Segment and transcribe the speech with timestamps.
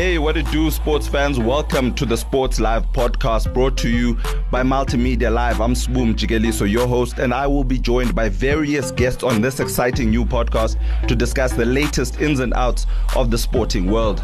[0.00, 1.38] Hey, what it do, sports fans?
[1.38, 4.14] Welcome to the Sports Live podcast brought to you
[4.50, 5.60] by Multimedia Live.
[5.60, 9.60] I'm Swoom Jigeliso, your host, and I will be joined by various guests on this
[9.60, 14.20] exciting new podcast to discuss the latest ins and outs of the sporting world.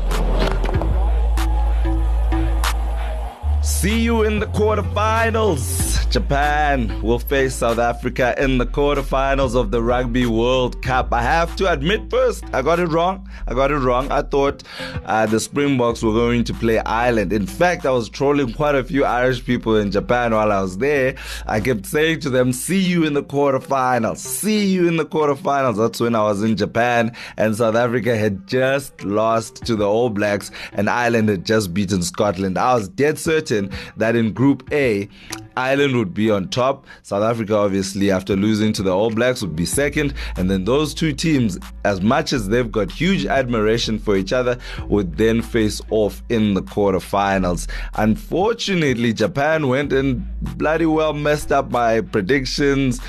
[3.63, 5.86] See you in the quarterfinals.
[6.11, 11.13] Japan will face South Africa in the quarterfinals of the Rugby World Cup.
[11.13, 13.29] I have to admit first, I got it wrong.
[13.49, 14.11] I got it wrong.
[14.13, 14.63] I thought
[15.05, 17.33] uh, the Springboks were going to play Ireland.
[17.33, 20.79] In fact, I was trolling quite a few Irish people in Japan while I was
[20.79, 21.17] there.
[21.47, 24.19] I kept saying to them, See you in the quarterfinals.
[24.19, 25.77] See you in the quarterfinals.
[25.77, 30.09] That's when I was in Japan and South Africa had just lost to the All
[30.09, 32.59] Blacks and Ireland had just beaten Scotland.
[32.59, 35.09] I was dead certain that in Group A,
[35.57, 36.87] Ireland would be on top.
[37.03, 40.15] South Africa, obviously, after losing to the All Blacks, would be second.
[40.37, 44.59] And then those two teams, as much as they've got huge admiration for each other,
[44.89, 47.69] would then face off in the quarterfinals.
[47.95, 50.25] Unfortunately, Japan went and
[50.59, 53.01] bloody well messed up my predictions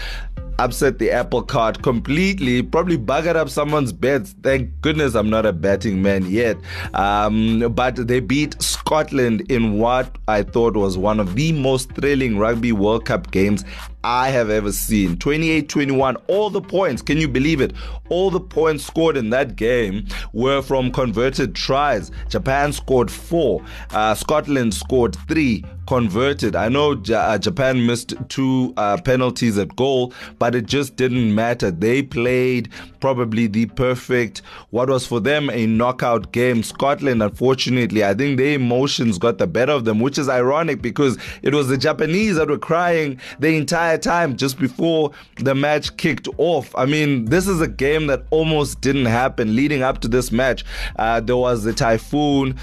[0.60, 4.36] upset the apple cart completely, probably buggered up someone's bets.
[4.44, 6.58] Thank goodness I'm not a betting man yet.
[6.94, 12.38] Um, but they beat Scotland in what I thought was one of the most thrilling
[12.38, 13.64] Rugby World Cup games
[14.04, 15.18] I have ever seen.
[15.18, 17.74] 28 21, all the points, can you believe it?
[18.10, 22.12] All the points scored in that game were from converted tries.
[22.30, 26.56] Japan scored four, uh, Scotland scored three converted.
[26.56, 31.34] I know J- uh, Japan missed two uh, penalties at goal, but it just didn't
[31.34, 31.72] matter.
[31.72, 36.62] They played probably the perfect, what was for them a knockout game.
[36.64, 41.18] Scotland, unfortunately, I think their emotions got the better of them, which is ironic because
[41.42, 46.28] it was the Japanese that were crying the entire time just before the match kicked
[46.38, 46.76] off.
[46.76, 50.66] I mean, this is a game that almost didn't happen leading up to this match.
[50.98, 52.58] Uh, there was the typhoon.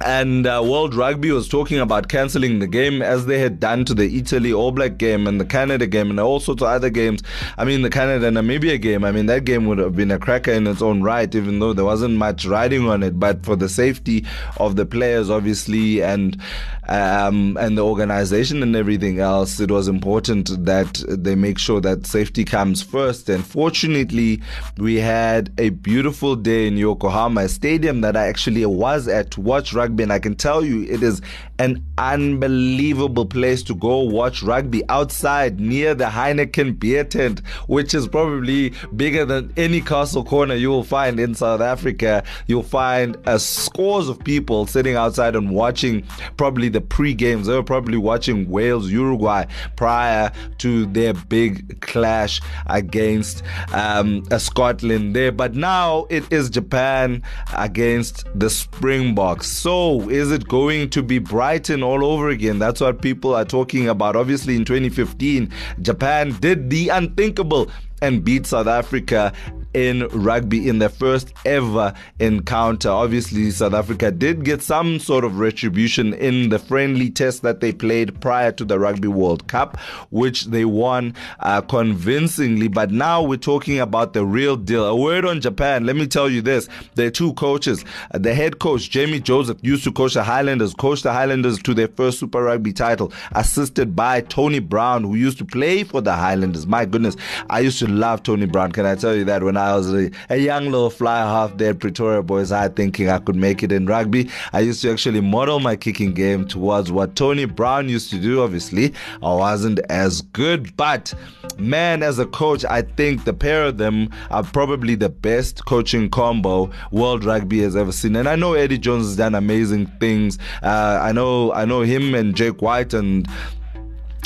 [0.00, 3.94] And uh, World Rugby was talking about cancelling the game as they had done to
[3.94, 7.20] the Italy All Black game and the Canada game and all sorts of other games.
[7.56, 10.52] I mean, the Canada Namibia game, I mean, that game would have been a cracker
[10.52, 13.18] in its own right, even though there wasn't much riding on it.
[13.18, 14.24] But for the safety
[14.58, 16.40] of the players, obviously, and
[16.88, 22.06] um, and the organization and everything else, it was important that they make sure that
[22.06, 23.28] safety comes first.
[23.28, 24.40] And fortunately,
[24.76, 29.40] we had a beautiful day in Yokohama, a stadium that I actually was at to
[29.40, 31.20] watch rugby rugby, and I can tell you it is
[31.58, 38.06] an unbelievable place to go watch rugby outside near the Heineken beer tent, which is
[38.06, 42.22] probably bigger than any castle corner you will find in South Africa.
[42.46, 46.04] You'll find uh, scores of people sitting outside and watching
[46.36, 47.46] probably the pre games.
[47.46, 49.46] They were probably watching Wales, Uruguay
[49.76, 53.42] prior to their big clash against
[53.72, 55.32] um, uh, Scotland there.
[55.32, 57.22] But now it is Japan
[57.56, 59.48] against the Springboks.
[59.48, 62.58] So is it going to be Brighton all over again?
[62.58, 64.16] That's what people are talking about.
[64.16, 65.50] Obviously, in 2015,
[65.80, 67.70] Japan did the unthinkable
[68.02, 69.32] and beat South Africa
[69.74, 72.88] in rugby in their first ever encounter.
[72.88, 77.72] Obviously, South Africa did get some sort of retribution in the friendly test that they
[77.72, 79.78] played prior to the Rugby World Cup,
[80.10, 82.68] which they won uh, convincingly.
[82.68, 84.86] But now we're talking about the real deal.
[84.86, 85.84] A word on Japan.
[85.84, 87.84] Let me tell you this: there are two coaches.
[88.10, 91.74] Uh, the head coach Jamie Joseph used to coach the Highlanders, coached the Highlanders to
[91.74, 96.12] their first Super Rugby title, assisted by Tony Brown, who used to play for the
[96.12, 96.66] Highlanders.
[96.66, 97.16] My goodness,
[97.50, 98.72] I used to love Tony Brown.
[98.72, 101.80] Can I tell you that when I was a, a young little fly half dead
[101.80, 104.30] Pretoria boys, I thinking I could make it in rugby.
[104.52, 108.42] I used to actually model my kicking game towards what Tony Brown used to do.
[108.42, 111.12] Obviously, I wasn't as good, but
[111.58, 116.10] man, as a coach, I think the pair of them are probably the best coaching
[116.10, 118.16] combo world rugby has ever seen.
[118.16, 120.38] And I know Eddie Jones has done amazing things.
[120.62, 123.28] Uh, I know, I know him and Jake White and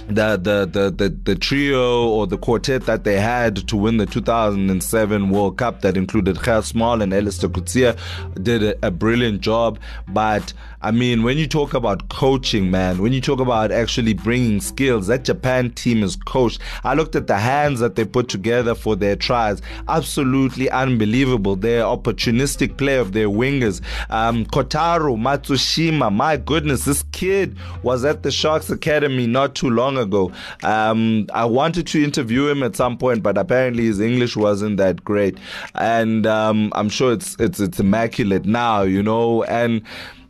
[0.09, 4.07] the, the the the the trio or the quartet that they had to win the
[4.07, 7.97] 2007 World Cup that included Gert Smal and Allister Coetzee
[8.43, 9.79] did a, a, brilliant job.
[10.09, 14.61] But I mean, when you talk about coaching, man, when you talk about actually bringing
[14.61, 16.61] skills, that Japan team is coached.
[16.83, 21.57] I looked at the hands that they put together for their tries, absolutely unbelievable.
[21.57, 23.81] Their opportunistic play of their wingers,
[24.11, 26.13] um, Kotaro Matsushima.
[26.13, 30.33] My goodness, this kid was at the Sharks Academy not too long long ago.
[30.63, 35.05] Um, I wanted to interview him at some point, but apparently his English wasn't that
[35.05, 35.39] great,
[35.75, 39.83] and um, I'm sure it's it's it's immaculate now, you know, and.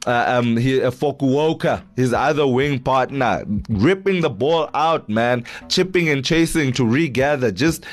[0.04, 6.08] Uh, um, he, uh, Fukuoka, his other wing partner, ripping the ball out, man, chipping
[6.08, 7.52] and chasing to regather.
[7.52, 7.84] Just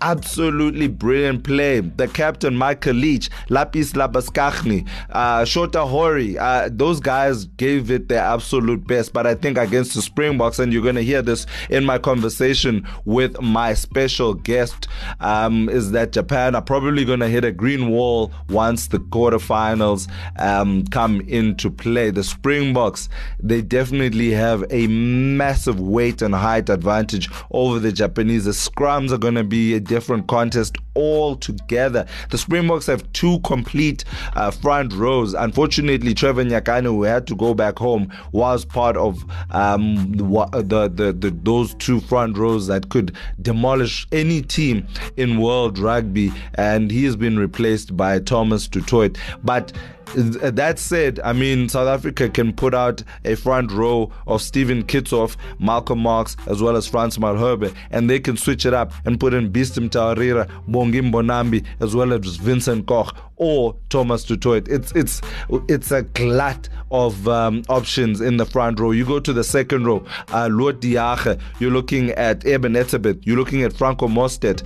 [0.00, 1.80] absolutely brilliant play.
[1.80, 8.22] The captain, Michael Leach, Lappies Labuschagne, uh, Shota Horie, uh, those guys gave it their
[8.22, 9.12] absolute best.
[9.12, 12.86] But I think against the Springboks, and you're going to hear this in my conversation
[13.04, 14.88] with my special guest,
[15.20, 20.08] um, is that Japan are probably going to hit a green wall once the quarterfinals
[20.38, 22.10] um, come into play.
[22.10, 23.08] The Springboks,
[23.40, 28.44] they definitely have a massive weight and height advantage over the Japanese.
[28.44, 32.06] The scrums are going to be a different contest altogether.
[32.30, 34.04] The Springboks have two complete
[34.34, 35.34] uh, front rows.
[35.34, 41.12] Unfortunately, Trevor Nyakane, who had to go back home, was part of um, the, the,
[41.12, 44.86] the, those two front rows that could demolish any team
[45.16, 49.16] in world rugby, and he has been replaced by Thomas du Toit.
[49.42, 49.72] But
[50.14, 55.36] that said, I mean, South Africa can put out a front row of Steven Kitshoff,
[55.58, 59.34] Malcolm Marx, as well as Frans Malherbe, and they can switch it up and put
[59.34, 64.66] in Beast Mtawarira, Bongi Mbonambi, as well as Vincent Koch or Thomas du Toit.
[64.68, 65.20] It's it's
[65.68, 68.90] it's a glut of um, options in the front row.
[68.90, 73.36] You go to the second row, uh, de Jager, you're looking at Eben Etzebeth, you're
[73.36, 74.62] looking at Franco Mostert,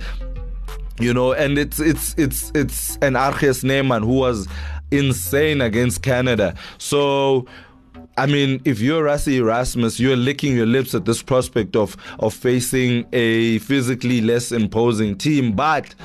[0.99, 4.47] you know, and it's it's it's it's an RG Snyman who was
[4.93, 6.55] insane against Canada.
[6.77, 7.45] So
[8.15, 12.33] I mean, if you're Rassie Erasmus, you're licking your lips at this prospect of of
[12.33, 15.53] facing a physically less imposing team.
[15.53, 15.95] But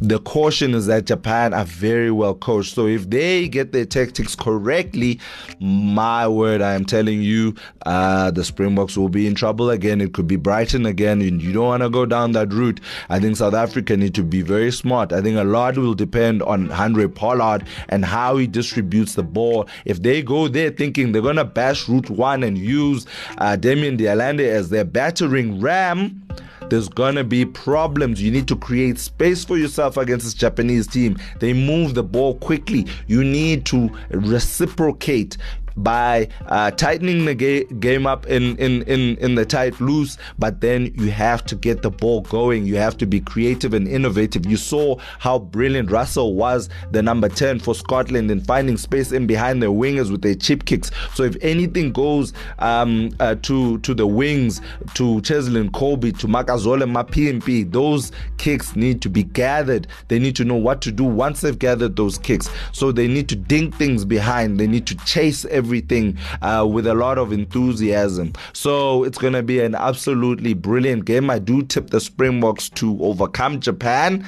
[0.00, 2.74] the caution is that Japan are very well coached.
[2.74, 5.20] So if they get their tactics correctly,
[5.60, 7.54] my word, I am telling you,
[7.84, 10.00] uh, the Springboks will be in trouble again.
[10.00, 12.80] It could be Brighton again, and you don't want to go down that route.
[13.08, 15.12] I think South Africa need to be very smart.
[15.12, 19.68] I think a lot will depend on Handré Pollard and how he distributes the ball.
[19.84, 23.06] If they go there thinking they're going to bash Route 1 and use
[23.38, 26.22] uh, Damian de Allende as their battering ram,
[26.68, 28.20] there's gonna be problems.
[28.20, 31.16] You need to create space for yourself against this Japanese team.
[31.38, 32.86] They move the ball quickly.
[33.06, 35.36] You need to reciprocate
[35.76, 40.60] by uh, tightening the ga- game up in, in, in, in the tight loose, but
[40.60, 42.66] then you have to get the ball going.
[42.66, 44.46] You have to be creative and innovative.
[44.46, 49.26] You saw how brilliant Russell was, the number 10 for Scotland, in finding space in
[49.26, 50.90] behind the wingers with their chip kicks.
[51.14, 54.60] So if anything goes um, uh, to, to the wings,
[54.94, 59.86] to Cheslin Kolbe, to Makazole Mapimpi, those kicks need to be gathered.
[60.08, 62.48] They need to know what to do once they've gathered those kicks.
[62.72, 64.58] So they need to dink things behind.
[64.58, 68.32] They need to chase every everything uh, with a lot of enthusiasm.
[68.52, 71.28] So it's going to be an absolutely brilliant game.
[71.28, 74.24] I do tip the Springboks to overcome Japan.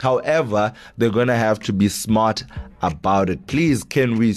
[0.00, 2.44] However, they're going to have to be smart
[2.82, 3.46] about it.
[3.46, 4.34] Please, can we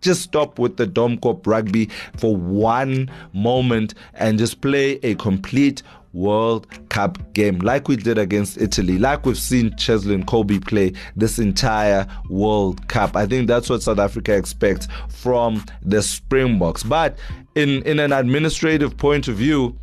[0.00, 6.66] just stop with the Domkop rugby for one moment and just play a complete World
[6.88, 12.06] Cup game, like we did against Italy, like we've seen Cheslin Kolbe play this entire
[12.28, 13.16] World Cup.
[13.16, 16.82] I think that's what South Africa expects from the Springboks.
[16.82, 17.18] But
[17.54, 19.76] in, in an administrative point of view,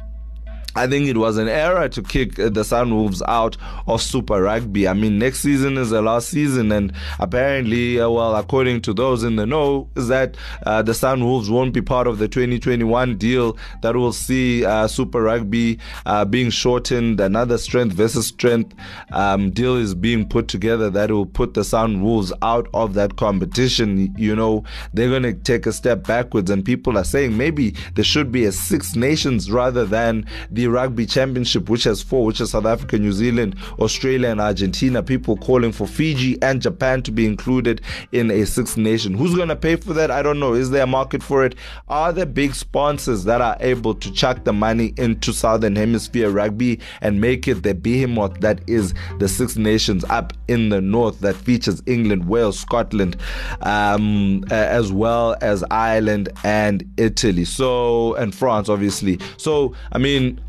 [0.79, 4.87] I think it was an error to kick uh, the Sunwolves out of Super Rugby.
[4.87, 9.23] I mean, next season is the last season, and apparently, uh, well, according to those
[9.23, 13.57] in the know, is that uh, the Sunwolves won't be part of the 2021 deal
[13.81, 17.19] that will see uh, Super Rugby uh, being shortened.
[17.19, 18.73] Another strength versus strength
[19.11, 24.15] um, deal is being put together that will put the Sunwolves out of that competition.
[24.17, 24.63] You know,
[24.93, 28.45] they're going to take a step backwards, and people are saying maybe there should be
[28.45, 32.97] a Six Nations rather than the Rugby Championship, which has four, which is South Africa,
[32.97, 35.01] New Zealand, Australia, and Argentina.
[35.03, 39.13] People calling for Fiji and Japan to be included in a Six Nation.
[39.13, 40.11] Who's going to pay for that?
[40.11, 40.53] I don't know.
[40.53, 41.55] Is there a market for it?
[41.87, 46.79] Are there big sponsors that are able to chuck the money into Southern Hemisphere rugby
[47.01, 51.35] and make it the behemoth that is the Six Nations up in the north that
[51.35, 53.17] features England, Wales, Scotland,
[53.61, 57.45] um, as well as Ireland and Italy.
[57.45, 59.19] So, and France, obviously.
[59.37, 60.39] So, I mean,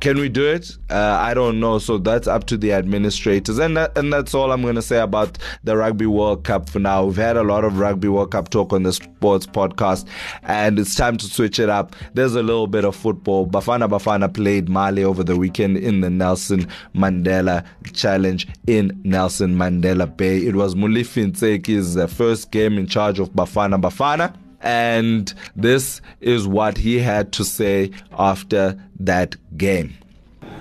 [0.00, 0.76] can we do it?
[0.90, 1.78] Uh, I don't know.
[1.78, 4.98] So that's up to the administrators, and that, and that's all I'm going to say
[4.98, 7.04] about the Rugby World Cup for now.
[7.04, 10.06] We've had a lot of Rugby World Cup talk on the sports podcast,
[10.42, 11.96] and it's time to switch it up.
[12.12, 13.46] There's a little bit of football.
[13.46, 20.14] Bafana Bafana played Mali over the weekend in the Nelson Mandela Challenge in Nelson Mandela
[20.14, 20.44] Bay.
[20.44, 24.36] It was Molefi Ntseki's uh, first game in charge of Bafana Bafana.
[24.64, 29.94] And this is what he had to say after that game.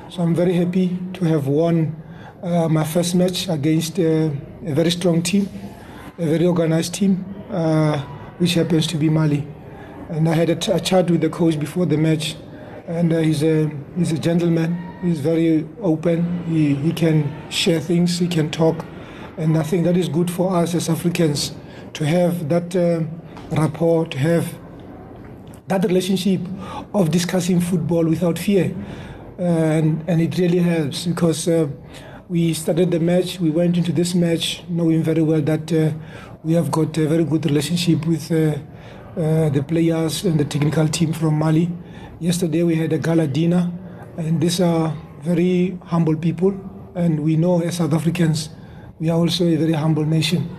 [0.09, 1.95] So I'm very happy to have won
[2.43, 4.29] uh, my first match against uh,
[4.65, 5.49] a very strong team,
[6.19, 7.97] a very organized team, uh,
[8.37, 9.47] which happens to be Mali.
[10.09, 12.35] And I had a, t- a chat with the coach before the match,
[12.87, 16.45] and uh, he's, a, he's a gentleman, He's very open.
[16.45, 18.19] He, he can share things.
[18.19, 18.85] He can talk.
[19.35, 21.51] And I think that is good for us as Africans
[21.95, 23.03] to have that uh,
[23.55, 24.53] rapport, have
[25.67, 26.41] that relationship
[26.93, 28.75] of discussing football without fear.
[29.37, 31.67] And, and it really helps because uh,
[32.29, 35.91] we started the match, we went into this match knowing very well that uh,
[36.43, 38.57] we have got a very good relationship with uh,
[39.19, 41.69] uh, the players and the technical team from Mali.
[42.19, 43.71] Yesterday we had a gala dinner,
[44.17, 46.53] and these are very humble people,
[46.95, 48.49] and we know as South Africans,
[48.99, 50.49] we are also a very humble nation.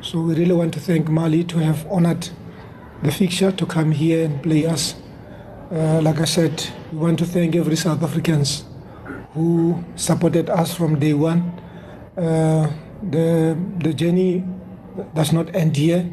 [0.00, 2.28] So we really want to thank Mali to have honored
[3.02, 4.94] the fixture to come here and play us.
[5.72, 8.64] Uh, like I said, we want to thank every South Africans
[9.32, 11.60] who supported us from day one.
[12.16, 12.70] Uh,
[13.02, 14.44] the the journey
[15.14, 16.10] does not end here.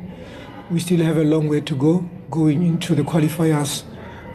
[0.71, 3.83] We still have a long way to go going into the qualifiers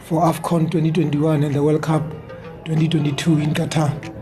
[0.01, 2.03] for AFCON 2021 and the World Cup
[2.65, 4.12] 2022 in Qatar.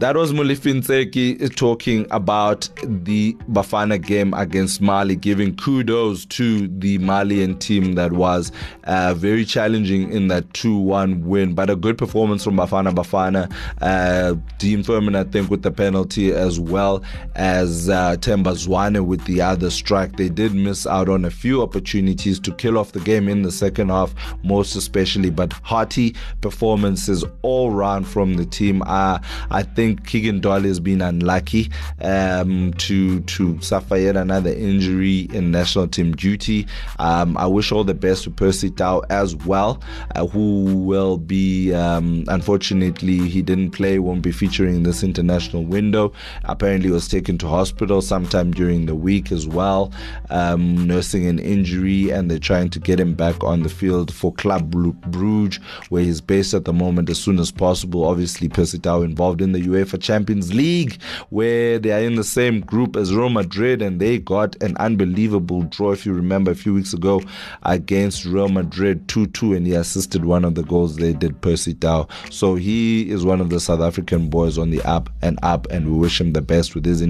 [0.00, 7.58] That was Molefi talking about the Bafana game against Mali, giving kudos to the Malian
[7.58, 8.52] team that was
[8.84, 11.52] uh, very challenging in that 2 1 win.
[11.52, 13.52] But a good performance from Bafana Bafana.
[13.80, 17.02] Uh, Dean Furman, I think, with the penalty, as well
[17.34, 20.16] as uh, Themba Zwane with the other strike.
[20.16, 23.50] They did miss out on a few opportunities to kill off the game in the
[23.50, 24.14] second half,
[24.44, 25.30] most especially.
[25.30, 28.82] But hearty performances all round from the team.
[28.86, 29.18] Uh,
[29.50, 31.70] I think think Keegan Dolly has been unlucky
[32.02, 36.66] um, to to suffer yet another injury in national team duty.
[36.98, 39.80] Um, I wish all the best to Percy Tau as well,
[40.14, 45.64] uh, who will be um, unfortunately he didn't play, won't be featuring in this international
[45.64, 46.12] window.
[46.44, 49.90] Apparently was taken to hospital sometime during the week as well,
[50.28, 54.32] um, nursing an injury, and they're trying to get him back on the field for
[54.34, 58.04] Club Bruges, where he's based at the moment as soon as possible.
[58.04, 62.24] Obviously, Percy Tau involved in the UEFA UEFA Champions League, where they are in the
[62.24, 66.54] same group as Real Madrid, and they got an unbelievable draw, if you remember, a
[66.54, 67.22] few weeks ago
[67.62, 71.74] against Real Madrid 2 2, and he assisted one of the goals they did, Percy
[71.74, 72.08] Tau.
[72.30, 75.86] So he is one of the South African boys on the up and up, and
[75.86, 77.02] we wish him the best with his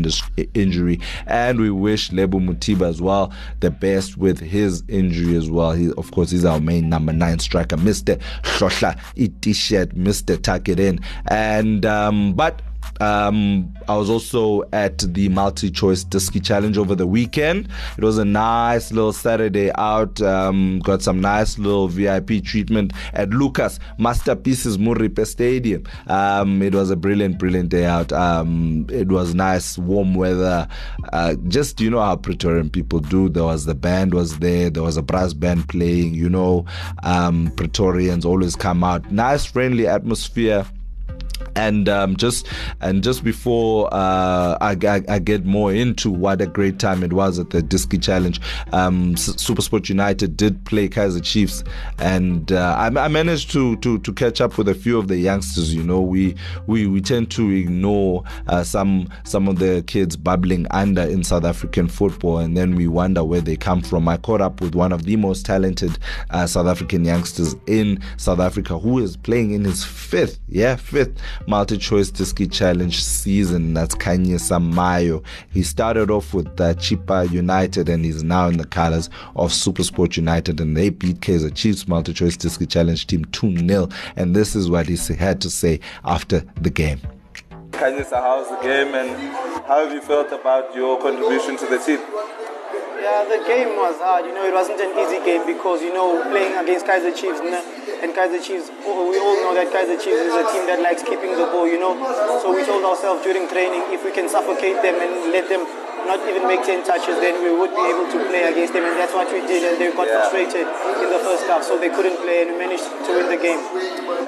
[0.55, 1.01] injury.
[1.27, 5.73] And we wish Lebo Mothiba as well the best with his injury as well.
[5.73, 8.21] He, of course, he's our main number nine striker, Mr.
[8.43, 8.99] Shosha,
[9.41, 10.41] T-shirt, Mr.
[10.41, 11.01] Tuck it in.
[11.27, 12.58] And, um, but
[13.01, 17.69] um, I was also at the multi choice Diski Challenge over the weekend.
[17.97, 20.21] It was a nice little Saturday out.
[20.21, 25.85] Um, got some nice little VIP treatment at Lucas Masterpieces Moripe Stadium.
[26.07, 28.13] Um, it was a brilliant, brilliant day out.
[28.13, 30.69] Um, it was nice, warm weather.
[31.13, 33.29] Uh, just, you know how Praetorian people do.
[33.29, 34.71] There was the band was there.
[34.71, 36.15] There was a brass band playing.
[36.15, 36.67] You know,
[37.03, 39.11] um, Praetorians always come out.
[39.11, 40.67] Nice, friendly atmosphere
[41.59, 42.47] and um, just
[42.81, 47.13] and just before uh, I, I, I, get more into what a great time it
[47.13, 48.41] was at the Diski Challenge,
[48.73, 51.65] um, SuperSport United did play Kaizer Chiefs,
[51.99, 55.17] and uh, I, I, managed to, to to catch up with a few of the
[55.17, 55.75] youngsters.
[55.75, 56.37] You know, we
[56.69, 61.45] we, we tend to ignore uh, some some of the kids bubbling under in South
[61.45, 64.09] African football, and then we wonder where they come from.
[64.09, 65.99] I caught up with one of the most talented
[66.31, 71.21] uh, South African youngsters in South Africa, who is playing in his fifth, yeah, fifth
[71.49, 73.73] multi-choice Diski Challenge season.
[73.73, 75.23] That's Kanyisa Mayo.
[75.51, 79.51] He started off with uh, the Chippa United and he's now in the colors of
[79.51, 84.69] Supersport United and they beat Kaizer Chiefs multi-choice Diski Challenge team 2-0 and this is
[84.69, 87.01] what he had to say after the game.
[87.71, 89.11] Kanye, how's the game and
[89.67, 92.01] how have you felt about your contribution to the team?
[92.99, 94.27] Yeah, the game was hard.
[94.27, 98.11] You know, it wasn't an easy game because, you know, playing against Kaizer Chiefs and
[98.11, 101.31] Kaizer Chiefs, oh, we all know that Kaizer Chiefs is a team that likes keeping
[101.31, 101.95] the ball, you know.
[102.43, 105.63] So we told ourselves during training, if we can suffocate them and let them
[106.07, 108.85] not even make 10 touches, then we would be able to play against them.
[108.85, 109.65] And that's what we did.
[109.65, 110.23] And they got yeah.
[110.23, 110.67] frustrated
[111.03, 113.61] in the first half, so they couldn't play and we managed to win the game.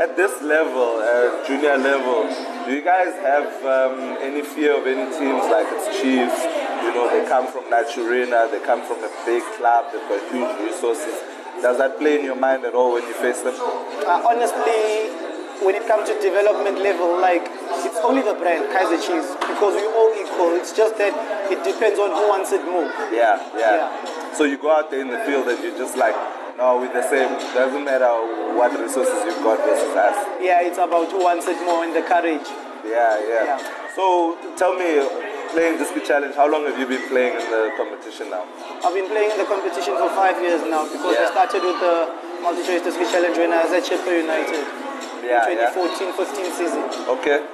[0.01, 2.27] At this level, uh, junior level,
[2.67, 6.41] do you guys have um, any fear of any teams like it's Chiefs?
[6.83, 10.73] You know, they come from Naturena, they come from a big club, they've got huge
[10.73, 11.15] resources.
[11.61, 13.53] Does that play in your mind at all when you face them?
[13.53, 15.30] Uh, honestly,
[15.63, 17.45] when it comes to development level, like
[17.85, 20.57] it's only the brand Kaizer Chiefs because we're all equal.
[20.57, 21.13] It's just that
[21.53, 22.89] it depends on who wants it more.
[23.13, 23.93] Yeah, yeah.
[23.93, 24.35] yeah.
[24.35, 26.17] So you go out there in the field and you're just like,
[26.57, 27.33] no, we're the same.
[27.53, 28.09] Doesn't matter
[28.57, 30.17] what resources you've got versus us.
[30.41, 32.49] Yeah, it's about who wants it more and the courage.
[32.85, 33.57] Yeah, yeah.
[33.57, 33.95] yeah.
[33.97, 35.05] So tell me,
[35.53, 38.47] playing this challenge, how long have you been playing in the competition now?
[38.85, 41.29] I've been playing in the competition for five years now because yeah.
[41.29, 41.97] I started with the
[42.41, 44.90] multi-choice challenge when I was at Chippa United.
[45.23, 45.73] Yeah, yeah.
[45.75, 46.85] 2014-15 season.
[47.19, 47.45] Okay.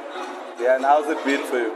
[0.61, 1.73] Yeah, and how's it been for you?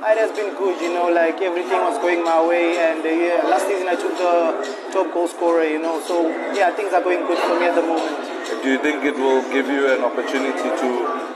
[0.00, 3.44] It has been good, you know, like everything was going my way, and uh, yeah,
[3.44, 4.64] last season I took the
[4.96, 6.24] top goal scorer, you know, so
[6.56, 8.16] yeah, things are going good for me at the moment.
[8.64, 10.88] Do you think it will give you an opportunity to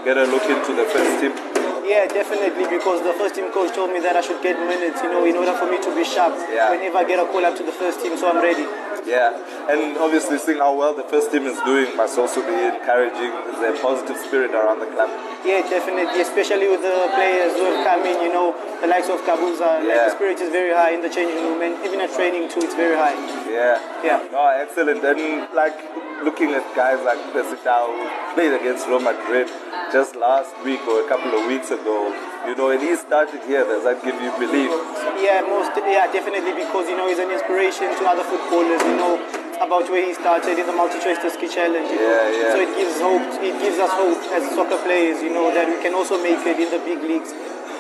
[0.05, 1.37] get a look into the first team?
[1.85, 5.11] Yeah, definitely, because the first team coach told me that I should get minutes, you
[5.13, 6.71] know, in order for me to be sharp Yeah.
[6.73, 8.65] whenever I get a call up to the first team, so I'm ready.
[9.05, 9.37] Yeah,
[9.69, 13.33] and obviously seeing how well the first team is doing must also be encouraging.
[13.61, 15.09] the positive spirit around the club?
[15.45, 19.21] Yeah, definitely, especially with the players who have come in, you know, the likes of
[19.29, 19.81] Kabuza.
[19.81, 20.05] Like Yeah.
[20.09, 22.75] the spirit is very high in the changing room, and even at training too, it's
[22.75, 23.17] very high.
[23.49, 23.79] Yeah.
[24.03, 24.21] Yeah.
[24.33, 25.05] Oh, excellent.
[25.05, 25.77] And like
[26.25, 29.49] looking at guys like Percy Tau who played against Real Madrid
[29.93, 32.15] just last week or a couple of weeks ago,
[32.47, 33.67] you know, and he started here.
[33.67, 34.71] Does that give you belief?
[35.19, 38.79] Yeah, most yeah, definitely because you know he's an inspiration to other footballers.
[38.87, 39.19] You know
[39.59, 41.91] about where he started in the multi-choice ski challenge.
[41.91, 42.15] You know?
[42.15, 42.53] Yeah, yeah.
[42.55, 43.27] So it gives hope.
[43.43, 45.19] It gives us hope as soccer players.
[45.23, 47.35] You know that we can also make it in the big leagues.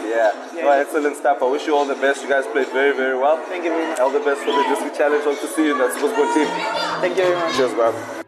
[0.05, 0.35] Yeah.
[0.55, 0.63] Yeah.
[0.63, 1.39] No, excellent stuff.
[1.41, 2.23] I wish you all the best.
[2.23, 3.39] You guys played very, very well.
[3.49, 3.99] Thank you very much.
[4.01, 5.25] All the best for the Diski Challenge.
[5.25, 6.49] Hope to see you in that Supersport team.
[7.01, 7.57] Thank you very much.
[7.57, 8.25] Cheers, man.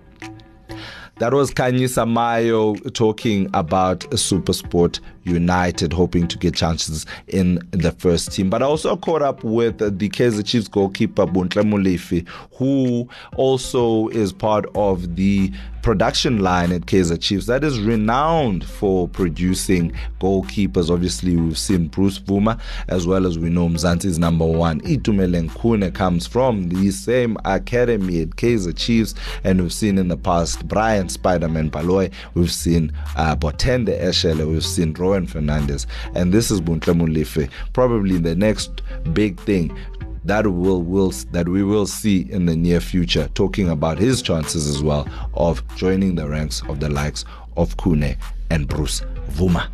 [1.19, 8.33] That was Kanyisa Mayo talking about Supersport United, hoping to get chances in the first
[8.33, 8.49] team.
[8.49, 14.33] But I also caught up with the Kaizer Chiefs goalkeeper Buntle Mulefi, who also is
[14.33, 15.53] part of the
[15.83, 20.91] production line at Kaizer Chiefs that is renowned for producing goalkeepers.
[20.91, 24.81] Obviously, we've seen Bruce Vuma, as well as we know Mzansi's number one.
[24.81, 29.15] Itumeleng Khune comes from the same academy at Kaizer Chiefs,
[29.45, 34.65] and we've seen in the past Brian Spider-Man Baloyi, we've seen uh, Botende Eshele, we've
[34.65, 36.95] seen Rowen Fernandez, and this is Buntle
[37.73, 38.83] probably the next
[39.13, 39.77] big thing
[40.25, 44.69] that will, will that we will see in the near future talking about his chances
[44.69, 47.25] as well of joining the ranks of the likes
[47.57, 48.17] of Khune
[48.51, 49.69] and Bruce Vuma.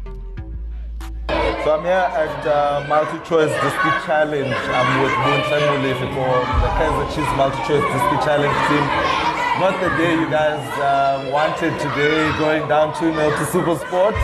[1.64, 4.52] So I'm here at uh, Multi-Choice Diski Challenge.
[4.52, 9.41] I'm with Buntle Mulefe for the Kaizer Chiefs Multi-Choice Diski Challenge team.
[9.60, 14.14] Not the day you guys uh, wanted today, going down 2-0 to Super Sport.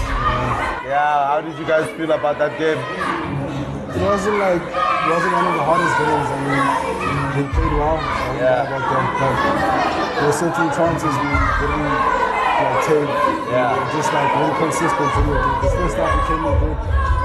[0.83, 2.81] Yeah, how did you guys feel about that game?
[3.95, 6.29] It wasn't like it wasn't one of the hardest games.
[6.33, 6.65] I mean,
[7.37, 7.99] they played well.
[8.01, 8.67] I Yeah.
[8.67, 9.35] about them, but
[10.17, 13.11] there were certain chances we didn't like take.
[13.53, 13.79] Yeah.
[13.79, 15.43] We just like really consistent in it.
[15.63, 16.79] The first half we came in good.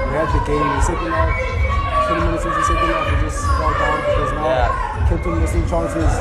[0.06, 0.68] We had the game.
[0.76, 1.32] The second half,
[2.06, 4.93] 20 minutes into the second half, we just fell down because now Yeah.
[5.08, 6.12] Kept on missing chances.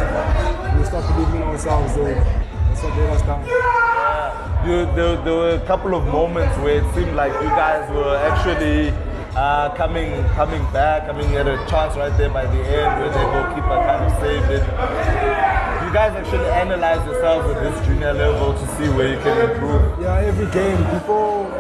[0.77, 1.93] We stopped believing in ourselves.
[1.93, 3.43] So that's what let us down.
[4.67, 8.15] You, there, there were a couple of moments where it seemed like you guys were
[8.15, 8.93] actually
[9.35, 11.09] uh, coming coming back.
[11.09, 14.05] I mean, you had a chance right there by the end where the goalkeeper kind
[14.05, 14.63] of saved it.
[15.83, 20.01] You guys actually analyze yourselves at this junior level to see where you can improve.
[20.01, 21.51] Yeah, every game before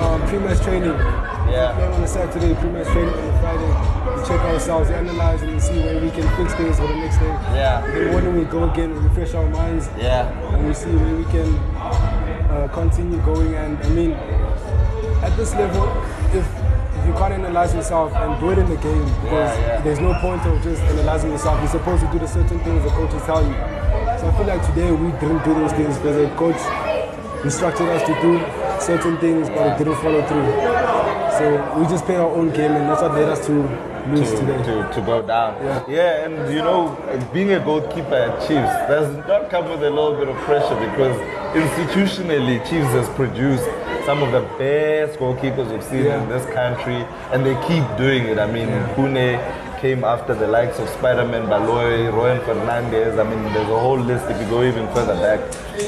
[0.00, 1.27] um, pre-match training.
[1.50, 1.72] Yeah.
[1.74, 4.20] Playing on a Saturday, pre-match training on a Friday.
[4.20, 7.34] We check ourselves, analyze and see where we can fix things for the next day.
[7.54, 7.80] Yeah.
[7.86, 10.28] Then when we go again, we refresh our minds Yeah.
[10.54, 11.54] and we see where we can
[12.50, 13.54] uh, continue going.
[13.54, 14.12] And I mean,
[15.22, 15.84] at this level,
[16.32, 16.46] if
[16.98, 19.80] if you can't analyze yourself and do it in the game, because yeah.
[19.82, 21.58] there's no point of just analyzing yourself.
[21.60, 23.54] You're supposed to do the certain things the coaches tell you.
[24.18, 26.58] So I feel like today we didn't do those things because the coach
[27.44, 28.40] instructed us to do
[28.80, 31.27] certain things, but it didn't follow through.
[31.38, 33.52] So we just play our own game, and that's what led us to
[34.12, 34.62] lose to, today.
[34.64, 35.54] to, to go down.
[35.62, 35.84] Yeah.
[35.88, 36.96] yeah, and you know,
[37.32, 41.16] being a goalkeeper at Chiefs does not come with a little bit of pressure because
[41.54, 43.64] institutionally, Chiefs has produced
[44.06, 46.22] some of the best goalkeepers we've seen Yeah.
[46.22, 48.38] in this country, and they keep doing it.
[48.38, 49.38] I mean, Khune
[49.80, 53.18] came after the likes of Spider-Man Baloyi, Rowen Fernandez.
[53.18, 55.40] I mean, there's a whole list if you go even further back.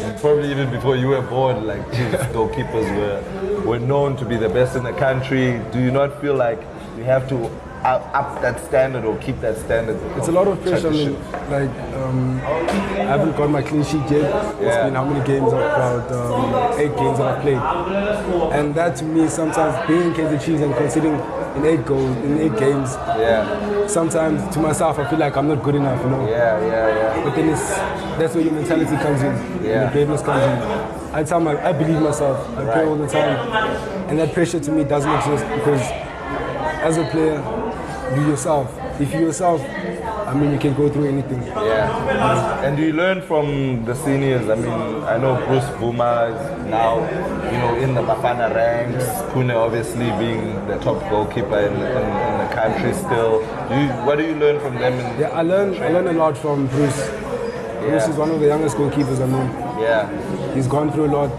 [0.03, 4.37] And probably even before you were born, like Chiefs goalkeepers were, were known to be
[4.37, 5.61] the best in the country.
[5.72, 6.61] Do you not feel like
[6.96, 7.37] you have to
[7.83, 9.98] up, up that standard or keep that standard?
[10.16, 10.88] It's a lot of pressure.
[10.88, 11.14] I mean,
[11.50, 14.31] like um, I haven't got my clean sheet yet.
[14.55, 14.85] It's Yeah.
[14.85, 15.53] been how many games?
[15.53, 20.38] About um, eight games that I've played, and that to me sometimes being in Kaizer
[20.44, 21.18] Chiefs and considering
[21.56, 25.62] in eight goals in eight games, Yeah, sometimes to myself I feel like I'm not
[25.62, 26.02] good enough.
[26.04, 26.28] You know.
[26.28, 27.24] yeah, yeah, yeah.
[27.24, 27.68] But then it's
[28.18, 29.34] that's where your mentality comes in,
[29.64, 29.84] Yeah.
[29.86, 31.14] the greatness comes in.
[31.14, 32.38] I tell my, I believe myself.
[32.56, 32.86] I Right.
[32.86, 33.36] all the time,
[34.08, 35.82] and that pressure to me doesn't exist because
[36.82, 37.42] as a player,
[38.16, 38.66] you yourself.
[39.00, 39.60] If you yourself,
[40.31, 41.43] I mean, you can go through anything.
[41.43, 42.62] Yeah.
[42.64, 44.49] And do you learn from the seniors?
[44.49, 46.99] I mean, I know Bruce Vuma is now,
[47.53, 49.05] you know, in the Bafana ranks.
[49.33, 53.40] Khune obviously being the top goalkeeper in, in, in the country still.
[53.69, 54.95] Do you, what do you learn from them?
[54.95, 57.09] In, Yeah, I learned I learned a lot from Bruce.
[57.81, 59.81] Bruce is one of the youngest goalkeepers I know.
[59.81, 60.55] yeah.
[60.55, 61.31] He's gone through a lot,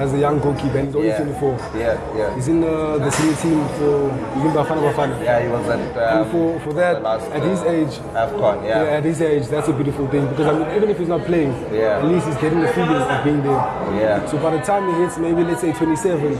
[0.00, 1.18] as a young goalkeeper, and he's only Yeah.
[1.18, 1.52] 24.
[1.76, 2.34] Yeah, yeah.
[2.34, 4.08] He's in uh, the senior team for
[4.40, 5.22] Yimba Bafana Bafana.
[5.24, 5.80] Yeah, he was at.
[5.80, 8.96] Um, And for, for that, last, at his uh, age, AFCON, yeah, yeah.
[8.98, 11.52] at his age, that's a beautiful thing because I mean, even if he's not playing,
[11.72, 11.98] Yeah.
[11.98, 13.62] at least he's getting the feeling of being there.
[14.00, 14.26] Yeah.
[14.26, 16.32] So by the time he hits maybe let's say 27,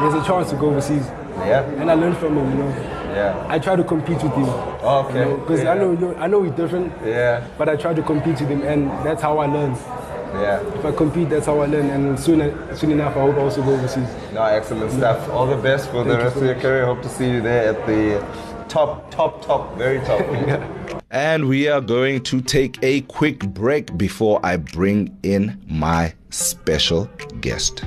[0.00, 1.06] there's a chance to go overseas.
[1.50, 2.70] Yeah, And I learned from him, you know.
[3.18, 3.46] yeah.
[3.48, 4.44] I try to compete with him.
[4.46, 5.24] Okay.
[5.40, 5.72] Because yeah.
[5.72, 8.48] I know you know, I know he's different, Yeah, but I try to compete with
[8.50, 9.74] him, and that's how I learn.
[10.34, 10.60] Yeah.
[10.78, 11.90] If I compete, that's how I learn.
[11.90, 12.40] And soon,
[12.76, 14.08] soon enough, I hope I also go overseas.
[14.32, 15.28] No, excellent stuff.
[15.30, 16.86] All the best for the Thank you rest so of your career.
[16.86, 18.18] Hope to see you there at the
[18.68, 20.22] top, top, top, very top.
[21.12, 27.04] And we are going to take a quick break before I bring in my special
[27.42, 27.84] guest.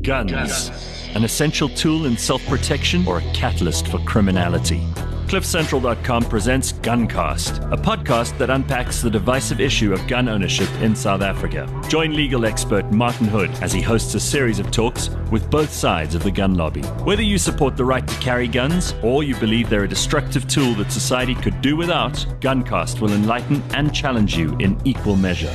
[0.00, 0.70] Guns.
[1.14, 4.82] An essential tool in self protection or a catalyst for criminality.
[5.28, 11.20] CliffCentral.com presents Guncast, a podcast that unpacks the divisive issue of gun ownership in South
[11.20, 11.68] Africa.
[11.86, 16.14] Join legal expert Martin Hood as he hosts a series of talks with both sides
[16.14, 16.80] of the gun lobby.
[17.04, 20.72] Whether you support the right to carry guns or you believe they're a destructive tool
[20.76, 25.54] that society could do without, Guncast will enlighten and challenge you in equal measure.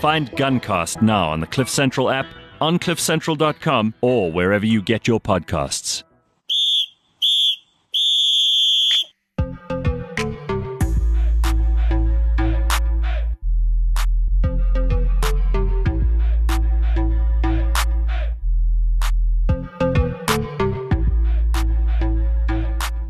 [0.00, 2.26] Find Guncast now on the Cliff Central app,
[2.60, 6.04] on cliffcentral.com, or wherever you get your podcasts.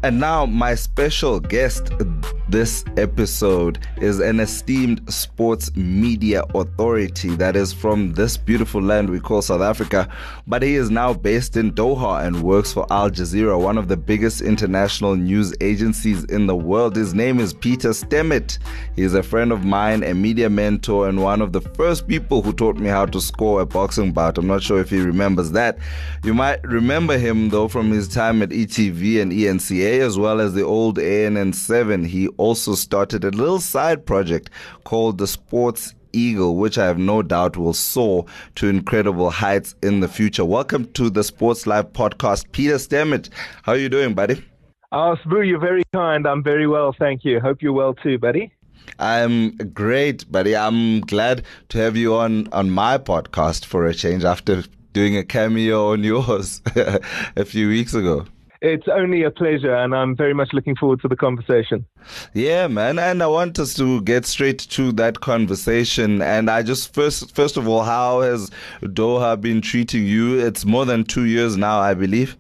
[0.08, 1.92] And now, my special guest
[2.48, 9.20] this episode is an esteemed sports media authority that is from this beautiful land we
[9.20, 10.10] call South Africa,
[10.46, 13.98] but he is now based in Doha and works for Al Jazeera, one of the
[13.98, 16.96] biggest international news agencies in the world.
[16.96, 18.58] His name is Peter Stemmet.
[18.96, 22.40] He is a friend of mine, a media mentor, and one of the first people
[22.40, 24.38] who taught me how to score a boxing bout.
[24.38, 25.78] I'm not sure if he remembers that.
[26.24, 30.54] You might remember him though from his time at ETV and ENCA as well as
[30.54, 32.06] the old ANN7.
[32.06, 34.50] He also started a little side project
[34.84, 38.24] called the Sports Eagle, which I have no doubt will soar
[38.54, 40.44] to incredible heights in the future.
[40.44, 43.28] Welcome to the Sports Live podcast, Peter Stemmet.
[43.62, 44.42] How are you doing, buddy?
[44.90, 46.26] Oh, Sbu, you're very kind.
[46.26, 47.40] I'm very well, thank you.
[47.40, 48.52] Hope you're well too, buddy.
[48.98, 50.56] I'm great, buddy.
[50.56, 55.24] I'm glad to have you on on my podcast for a change after doing a
[55.24, 56.62] cameo on yours
[57.36, 58.26] a few weeks ago.
[58.60, 61.86] It's only a pleasure, and I'm very much looking forward to the conversation.
[62.34, 66.20] Yeah, man, and I want us to get straight to that conversation.
[66.20, 68.50] And I just first, first of all, how has
[68.82, 70.40] Doha been treating you?
[70.40, 72.36] It's more than two years now, I believe.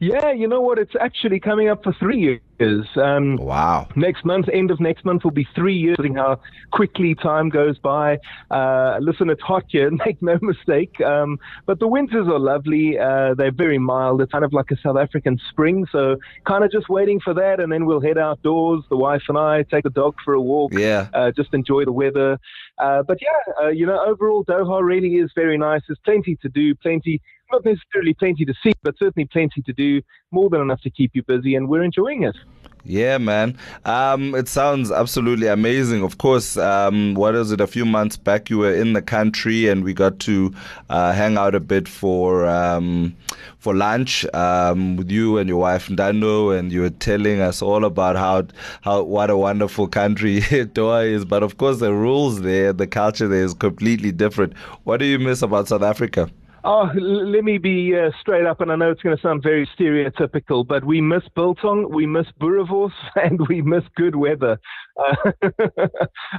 [0.00, 0.78] Yeah, you know what?
[0.78, 2.86] It's actually coming up for three years.
[2.96, 3.88] Um, Wow.
[3.96, 5.96] Next month, end of next month, will be three years.
[6.14, 8.18] How quickly time goes by.
[8.50, 11.00] Uh, listen, it's hot here, make no mistake.
[11.00, 12.98] Um, but the winters are lovely.
[12.98, 14.20] Uh, they're very mild.
[14.20, 15.86] It's kind of like a South African spring.
[15.90, 18.84] So, kind of just waiting for that, and then we'll head outdoors.
[18.88, 20.72] The wife and I take the dog for a walk.
[20.74, 21.08] Yeah.
[21.12, 22.38] Uh, just enjoy the weather.
[22.78, 25.82] Uh, but yeah, uh, you know, overall, Doha really is very nice.
[25.86, 27.20] There's plenty to do, plenty.
[27.54, 30.02] Not necessarily plenty to see, but certainly plenty to do.
[30.32, 32.34] More than enough to keep you busy, and we're enjoying it.
[32.82, 33.56] Yeah, man.
[33.84, 36.02] Um, it sounds absolutely amazing.
[36.02, 37.60] Of course, um, what is it?
[37.60, 40.52] A few months back, you were in the country, and we got to
[40.90, 43.14] uh, hang out a bit for um,
[43.60, 47.84] for lunch um, with you and your wife Ndano, and you were telling us all
[47.84, 48.48] about how
[48.80, 51.24] how what a wonderful country Doha is.
[51.24, 54.58] But of course, the rules there, the culture there is completely different.
[54.82, 56.28] What do you miss about South Africa?
[56.66, 59.68] Oh, let me be uh, straight up, and I know it's going to sound very
[59.78, 64.58] stereotypical, but we miss biltong, we miss boerewors, and we miss good weather.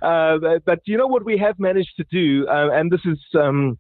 [0.02, 3.20] Uh, uh, but, you know what we have managed to do, uh, and this is.
[3.40, 3.78] Um,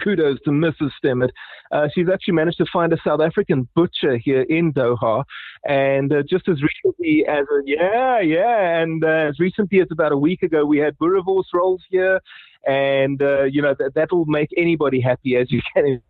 [0.00, 0.90] Kudos to Mrs.
[1.02, 1.30] Stemmet.
[1.72, 5.24] Uh, she's actually managed to find a South African butcher here in Doha,
[5.64, 10.16] and uh, just as recently as a yeah, yeah, and as recently as about a
[10.16, 12.20] week ago, we had boerewors rolls here,
[12.66, 16.02] and uh, you know that that'll make anybody happy, as you can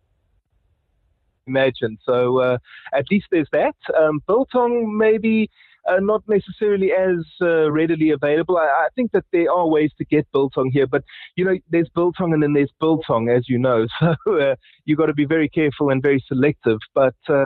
[1.47, 1.97] imagine.
[2.03, 2.57] So uh,
[2.93, 3.75] at least there's that.
[3.97, 5.49] Um, biltong maybe
[5.89, 8.57] uh, not necessarily as uh, readily available.
[8.57, 11.03] I, I think that there are ways to get biltong here, but
[11.35, 13.87] you know there's biltong and then there's biltong, as you know.
[13.99, 16.79] So uh, you got to be very careful and very selective.
[16.93, 17.45] But uh,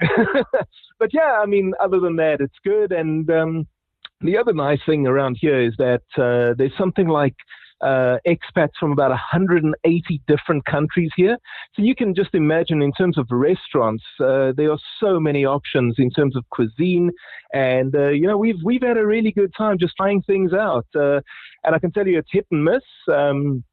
[0.98, 3.30] but yeah, I mean, other than that, it's good and.
[3.30, 3.66] Um,
[4.22, 7.34] the other nice thing around here is that uh, there's something like
[7.80, 11.36] uh, expats from about 180 different countries here.
[11.74, 15.96] So you can just imagine, in terms of restaurants, uh, there are so many options
[15.98, 17.10] in terms of cuisine,
[17.52, 20.86] and uh, you know we've we've had a really good time just trying things out.
[20.94, 21.20] Uh,
[21.64, 22.82] and I can tell you, it's hit and miss.
[23.12, 23.64] Um,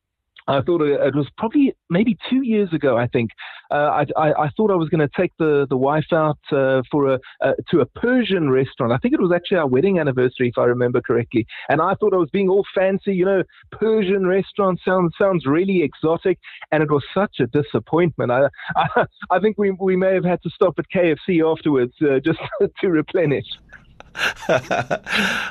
[0.48, 2.98] I thought it was probably maybe two years ago.
[2.98, 3.32] I think
[3.72, 6.82] uh, I, I, I, thought I was going to take the, the wife out uh,
[6.92, 8.92] for a uh, to a Persian restaurant.
[8.92, 11.46] I think it was actually our wedding anniversary, if I remember correctly.
[11.70, 13.14] And I thought I was being all fancy.
[13.14, 16.40] You know, Persian restaurant sounds sounds really exotic,
[16.72, 18.32] and it was such a disappointment.
[18.32, 22.20] I I, I think we we may have had to stop at KFC afterwards uh,
[22.20, 22.40] just
[22.82, 23.48] to replenish.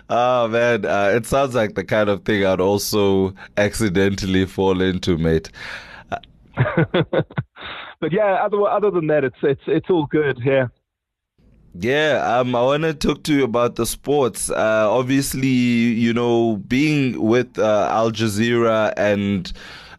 [0.08, 5.18] Oh man, uh, it sounds like the kind of thing I'd also accidentally fall into,
[5.18, 5.50] mate.
[8.00, 10.38] but yeah, other other than that, it's it's it's all good.
[10.44, 10.68] Yeah.
[11.74, 14.50] Yeah, um, I want to talk to you about the sports.
[14.50, 19.50] Uh, obviously, you know, being with uh, Al Jazeera and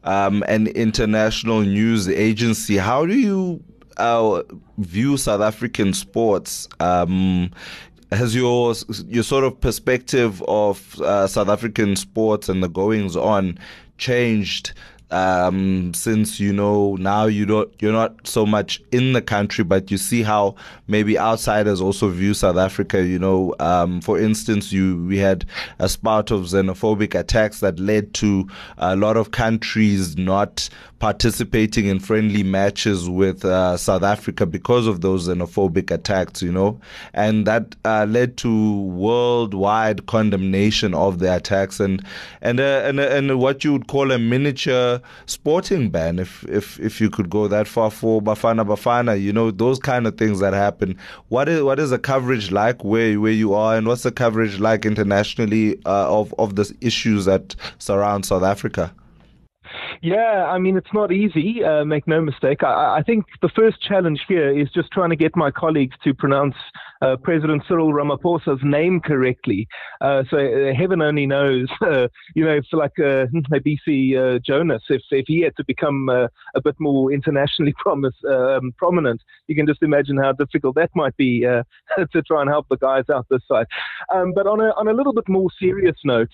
[0.03, 3.63] um, an international news agency, how do you
[3.97, 4.43] uh,
[4.77, 6.69] view South African sports?
[6.79, 7.49] Um,
[8.15, 8.73] has your
[9.07, 13.57] your sort of perspective of uh, South African sports and the goings on
[13.97, 14.73] changed
[15.11, 19.91] um, since you know now you don't you're not so much in the country, but
[19.91, 20.55] you see how
[20.87, 23.05] maybe outsiders also view South Africa.
[23.05, 25.45] You know, um, for instance, you we had
[25.79, 31.99] a spout of xenophobic attacks that led to a lot of countries not participating in
[31.99, 36.79] friendly matches with uh, South Africa because of those xenophobic attacks, you know,
[37.13, 42.03] and that uh, led to worldwide condemnation of the attacks and
[42.41, 44.92] and uh, and and what you would call a miniature
[45.25, 49.51] sporting ban, if if if you could go that far for Bafana Bafana, you know,
[49.51, 50.97] those kind of things that happen.
[51.29, 54.59] What is what is the coverage like where where you are, and what's the coverage
[54.59, 58.93] like internationally uh, of of the issues that surround South Africa?
[60.01, 62.63] Yeah, I mean, it's not easy, uh, make no mistake.
[62.63, 66.13] I, I, think the first challenge here is just trying to get my colleagues to
[66.13, 66.55] pronounce
[67.03, 69.67] uh, President Cyril Ramaphosa's name correctly.
[70.01, 74.83] Uh, so uh, heaven only knows, uh, you know, if like uh, BC uh, Jonas,
[74.89, 76.29] if, if he had to become a
[76.63, 81.41] bit more internationally promise, um, prominent, you can just imagine how difficult that might be
[81.41, 83.67] to try and help the guys out this side.
[84.13, 86.29] Um, but on a, on a little bit more serious note,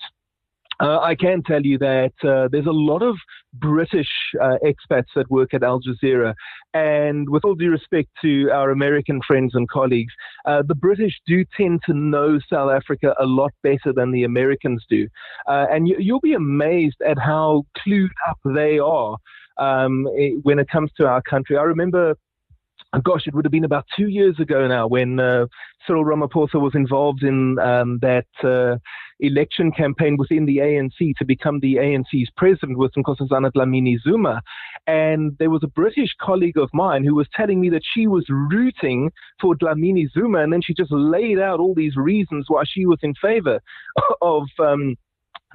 [0.80, 3.16] uh, I can tell you that uh, there's a lot of
[3.54, 4.08] British
[4.40, 6.34] uh, expats that work at Al Jazeera.
[6.72, 10.12] And with all due respect to our American friends and colleagues,
[10.46, 14.84] uh, the British do tend to know South Africa a lot better than the Americans
[14.88, 15.06] do.
[15.46, 19.16] Uh, and you, will be amazed at how clued up they are
[19.58, 20.06] um,
[20.42, 21.56] when it comes to our country.
[21.56, 22.14] I remember
[22.98, 25.46] gosh, it would have been about two years ago now when uh,
[25.86, 28.78] Cyril Ramaphosa was involved in um, that uh,
[29.20, 34.42] election campaign within the ANC to become the ANC's president with Nkosazana Dlamini Zuma.
[34.86, 38.24] And there was a British colleague of mine who was telling me that she was
[38.28, 42.86] rooting for Dlamini Zuma, and then she just laid out all these reasons why she
[42.86, 43.60] was in favor
[44.20, 44.44] of.
[44.58, 44.96] Um,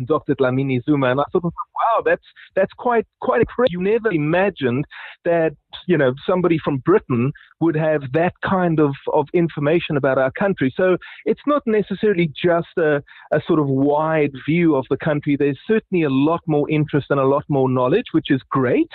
[0.06, 0.36] Dr.
[0.36, 3.72] Dlamini Zuma, and I thought, wow, that's that's quite quite a crazy.
[3.72, 4.86] You never imagined
[5.24, 5.52] that
[5.88, 7.32] you know somebody from Britain
[7.62, 10.74] would have that kind of, of information about our country.
[10.76, 15.36] So it's not necessarily just a, a sort of wide view of the country.
[15.38, 18.92] There's certainly a lot more interest and a lot more knowledge, which is great.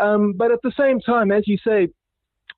[0.00, 1.88] Um, but at the same time, as you say,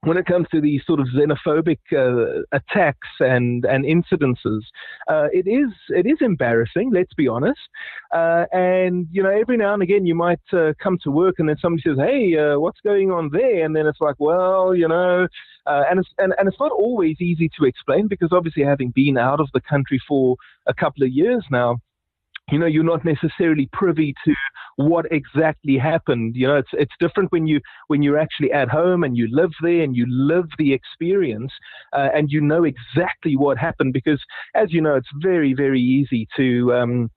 [0.05, 4.61] when it comes to these sort of xenophobic uh, attacks and and incidences,
[5.09, 6.91] uh, it is it is embarrassing.
[6.93, 7.61] Let's be honest.
[8.13, 11.49] Uh, and you know, every now and again, you might uh, come to work and
[11.49, 14.89] then somebody says, "Hey, uh, what's going on there?" And then it's like, "Well, you
[14.89, 15.29] know,"
[15.67, 19.17] uh, and it's and, and it's not always easy to explain because obviously, having been
[19.17, 20.37] out of the country for
[20.67, 21.77] a couple of years now
[22.53, 24.35] you know you're not necessarily privy to
[24.77, 29.03] what exactly happened you know it's it's different when you when you're actually at home
[29.05, 31.53] and you live there and you live the experience
[31.93, 34.23] uh, and you know exactly what happened because
[34.55, 37.11] as you know it's very very easy to um,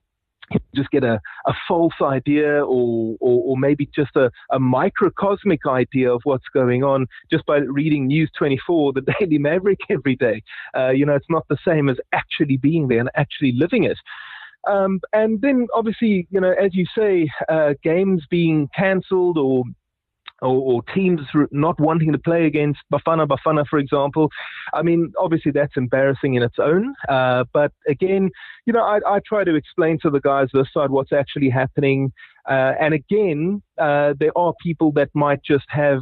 [0.76, 6.12] just get a, a false idea or, or, or maybe just a, a, microcosmic idea
[6.12, 10.44] of what's going on just by reading News 24, the Daily Maverick every day.
[10.76, 13.98] Uh, you know, it's not the same as actually being there and actually living it.
[14.68, 19.64] Um, and then, obviously, you know, as you say, uh, games being cancelled or,
[20.42, 24.30] or, or teams not wanting to play against Bafana Bafana, for example.
[24.74, 26.94] I mean, obviously that's embarrassing in its own.
[27.08, 28.30] Uh, but again,
[28.66, 32.12] you know, I, I, try to explain to the guys this side what's actually happening.
[32.50, 36.02] Uh, and again, uh, there are people that might just have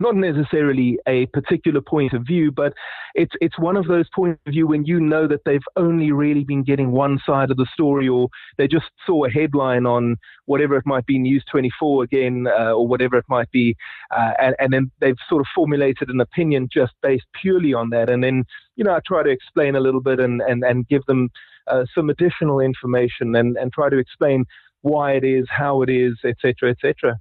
[0.00, 2.72] not necessarily a particular point of view, but
[3.14, 6.44] it's it's one of those points of view when you know that they've only really
[6.44, 8.28] been getting one side of the story, or
[8.58, 12.86] they just saw a headline on whatever it might be, News 24 again, uh, or
[12.86, 13.76] whatever it might be,
[14.16, 18.10] uh, and, and then they've sort of formulated an opinion just based purely on that,
[18.10, 18.44] and then
[18.76, 21.30] you know I try to explain a little bit and and and give them
[21.66, 24.44] uh, some additional information and and try to explain
[24.82, 27.18] why it is, how it is, etc., etc.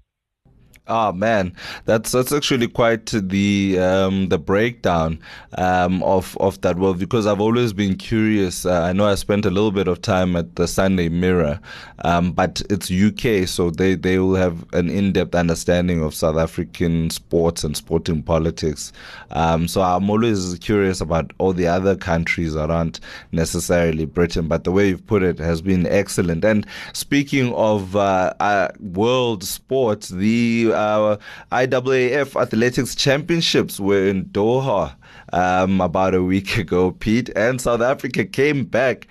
[0.87, 1.51] Oh man,
[1.85, 5.17] that's that's actually quite the um, the breakdown
[5.57, 8.67] um, of of that world because I've always been curious.
[8.67, 11.59] Uh, I know I spent a little bit of time at the Sunday Mirror,
[12.03, 16.37] um, but it's UK, so they they will have an in depth understanding of South
[16.37, 18.93] African sports and sporting politics.
[19.31, 22.99] Um, so I'm always curious about all the other countries that aren't
[23.31, 24.47] necessarily Britain.
[24.47, 26.45] But the way you've put it has been excellent.
[26.45, 31.17] And speaking of uh, uh, world sports, the our
[31.51, 34.95] IAAF Athletics Championships were in Doha
[35.33, 39.07] um, about a week ago, Pete, and South Africa came back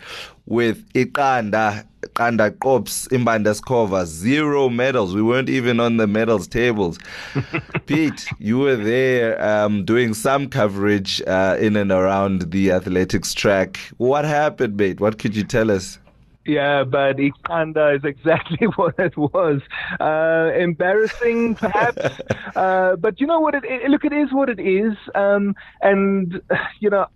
[0.46, 5.14] with Iqanda, Iqanda Qops, Imbandeskova, zero medals.
[5.14, 6.98] We weren't even on the medals tables.
[7.86, 13.78] Pete, you were there um, doing some coverage uh, in and around the athletics track.
[13.96, 15.00] What happened, mate?
[15.00, 15.98] What could you tell us?
[16.46, 19.62] Yeah, but Iqanda is exactly what it was.
[19.98, 22.20] Uh, embarrassing, perhaps.
[22.56, 23.54] uh, but you know what?
[23.54, 24.94] It, it, look, it is what it is.
[25.14, 26.40] Um, and,
[26.80, 27.06] you know,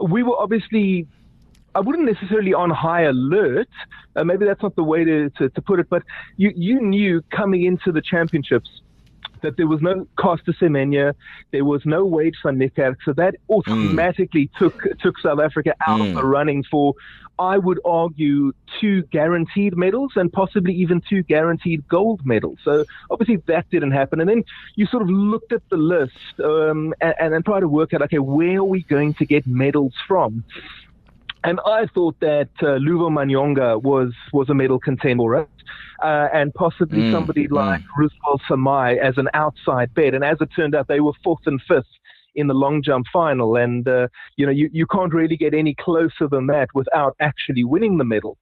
[0.00, 1.06] we were obviously
[1.76, 3.68] I wouldn't necessarily on high alert.
[4.14, 6.02] Uh, maybe that's not the way to, to, to, put it, but
[6.38, 8.80] you, you knew coming into the championships
[9.46, 11.14] that there was no Caster Semenya,
[11.52, 14.58] there was no Wade van Niekerk, so that automatically mm.
[14.58, 16.08] took took South Africa out mm.
[16.08, 16.94] of the running for,
[17.38, 22.58] I would argue, two guaranteed medals and possibly even two guaranteed gold medals.
[22.64, 24.42] So obviously that didn't happen, and then
[24.74, 28.02] you sort of looked at the list um, and, and, and tried to work out,
[28.02, 30.44] okay, where are we going to get medals from?
[31.46, 35.46] And I thought that uh, Luvo Manyonga was, was a medal contender,
[36.02, 37.52] uh, and possibly mm, somebody mm.
[37.52, 40.12] like Ruswahl Samaai as an outside bet.
[40.12, 41.86] And as it turned out, they were fourth and fifth
[42.34, 43.54] in the long jump final.
[43.54, 47.62] And, uh, you know, you, you can't really get any closer than that without actually
[47.62, 48.38] winning the medal.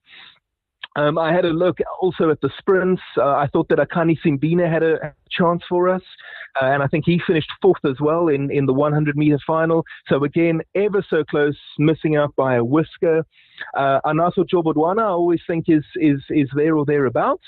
[0.97, 3.03] Um, I had a look also at the sprints.
[3.17, 6.03] Uh, I thought that Akani Simbine had a chance for us,
[6.61, 9.85] uh, and I think he finished fourth as well in, in the 100 meter final.
[10.09, 13.27] So again, ever so close, missing out by a whisker.
[13.77, 17.45] Uh, Anaso Jobodwana, I always think is is is there or thereabouts.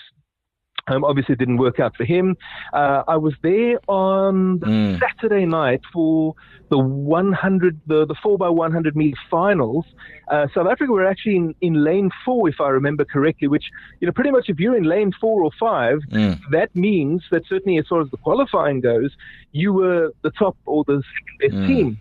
[0.88, 2.36] Um, obviously, it didn't work out for him.
[2.72, 5.00] Uh, I was there on mm.
[5.00, 6.34] Saturday night for
[6.70, 9.84] the 100, the, the 4 by 100 meter finals.
[10.28, 13.64] Uh, South Africa were actually in, in lane four, if I remember correctly, which,
[14.00, 16.38] you know, pretty much if you're in lane four or five, mm.
[16.52, 19.10] that means that certainly as far as the qualifying goes,
[19.50, 21.66] you were the top or the second best mm.
[21.66, 22.00] team.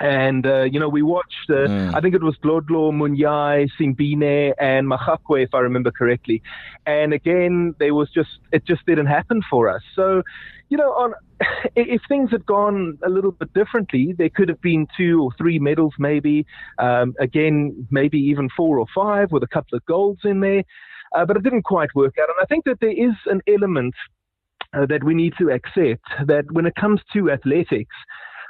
[0.00, 1.94] And, uh, you know, we watched, uh, mm.
[1.94, 6.42] I think it was Dlodlo, Munyai, Simbine, and Magakwe, if I remember correctly.
[6.84, 9.82] And again, there was just, it just didn't happen for us.
[9.94, 10.22] So,
[10.68, 11.14] you know, on,
[11.76, 15.58] if things had gone a little bit differently, there could have been two or three
[15.58, 16.44] medals, maybe.
[16.78, 20.64] Um, again, maybe even four or five with a couple of golds in there.
[21.14, 22.28] Uh, but it didn't quite work out.
[22.28, 23.94] And I think that there is an element
[24.74, 27.94] uh, that we need to accept that when it comes to athletics,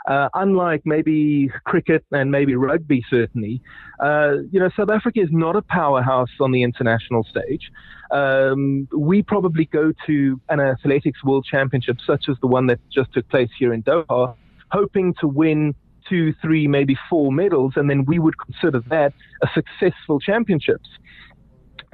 [0.07, 3.61] uh, unlike maybe cricket and maybe rugby, certainly,
[4.01, 7.71] uh, you know, South Africa is not a powerhouse on the international stage.
[8.11, 13.12] Um, we probably go to an athletics world championship, such as the one that just
[13.12, 14.35] took place here in Doha,
[14.71, 15.75] hoping to win
[16.09, 20.88] two, three, maybe four medals, and then we would consider that a successful championships.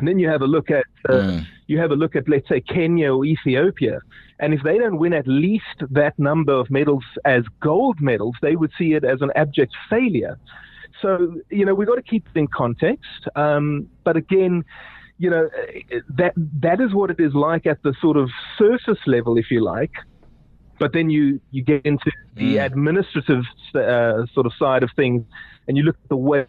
[0.00, 1.46] And then you have a look at uh, mm.
[1.66, 4.00] you have a look at let's say Kenya or Ethiopia,
[4.38, 8.56] and if they don't win at least that number of medals as gold medals, they
[8.56, 10.38] would see it as an abject failure.
[11.02, 13.28] So you know we've got to keep it in context.
[13.36, 14.64] Um, but again,
[15.18, 15.50] you know
[16.08, 19.62] that that is what it is like at the sort of surface level, if you
[19.62, 19.92] like.
[20.78, 22.64] But then you you get into the mm.
[22.64, 25.24] administrative uh, sort of side of things,
[25.68, 26.46] and you look at the way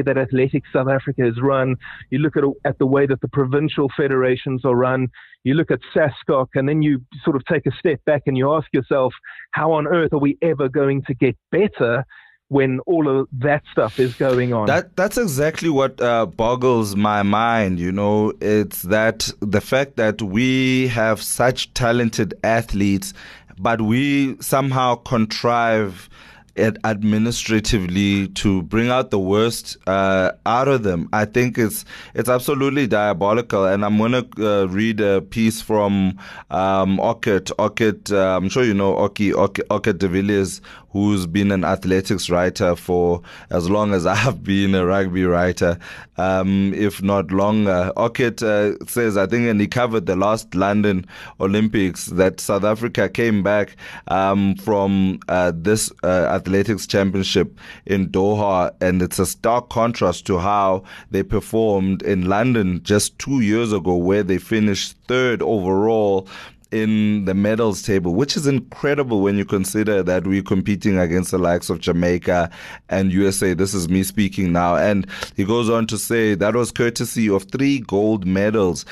[0.00, 1.76] that Athletics South Africa is run.
[2.10, 5.08] You look at, at the way that the provincial federations are run.
[5.44, 8.52] You look at SASCOC, and then you sort of take a step back and you
[8.54, 9.12] ask yourself,
[9.50, 12.04] how on earth are we ever going to get better?
[12.52, 14.66] when all of that stuff is going on.
[14.66, 17.80] That that's exactly what uh, boggles my mind.
[17.80, 23.14] You know, it's that the fact that we have such talented athletes,
[23.58, 26.10] but we somehow contrive
[26.56, 31.08] administratively to bring out the worst uh, out of them.
[31.12, 31.84] I think it's
[32.14, 33.64] it's absolutely diabolical.
[33.66, 36.18] And I'm to uh, read a piece from
[36.50, 37.50] um, Ockett.
[37.58, 40.60] Ockett, uh, I'm sure you know Oki Ockett, Ockett de Villiers,
[40.92, 45.78] who's been an athletics writer for as long as I've been a rugby writer,
[46.16, 47.92] um, if not longer.
[47.96, 51.06] Ockett uh, says, I think, and he covered the last London
[51.40, 53.76] Olympics, that South Africa came back
[54.08, 60.38] um, from uh, this uh, athletics championship in Doha, and it's a stark contrast to
[60.38, 66.28] how they performed in London just two years ago, where they finished third overall
[66.72, 71.38] in the medals table, which is incredible when you consider that we're competing against the
[71.38, 72.50] likes of Jamaica
[72.88, 73.54] and USA.
[73.54, 74.76] This is me speaking now.
[74.76, 75.06] And
[75.36, 78.84] he goes on to say that was courtesy of three gold medals,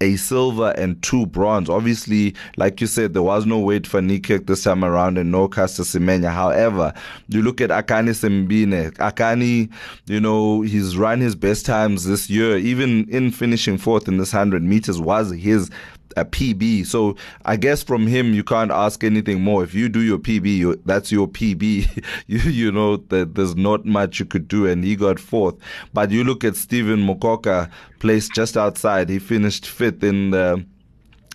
[0.00, 1.68] a silver and two bronze.
[1.68, 5.48] Obviously, like you said, there was no Wade van Niekerk this time around and no
[5.48, 6.32] Caster Semenya.
[6.32, 6.92] However,
[7.28, 8.92] you look at Akani Simbine.
[8.94, 9.70] Akani,
[10.06, 14.32] you know, he's run his best times this year, even in finishing fourth in this
[14.32, 15.70] 100 meters was his
[16.16, 16.86] a PB.
[16.86, 19.62] So I guess from him you can't ask anything more.
[19.62, 22.04] If you do your PB, you, that's your PB.
[22.26, 25.56] you you know that there's not much you could do, and he got fourth.
[25.92, 29.08] But you look at Stephen Mokoka, placed just outside.
[29.08, 30.64] He finished fifth in the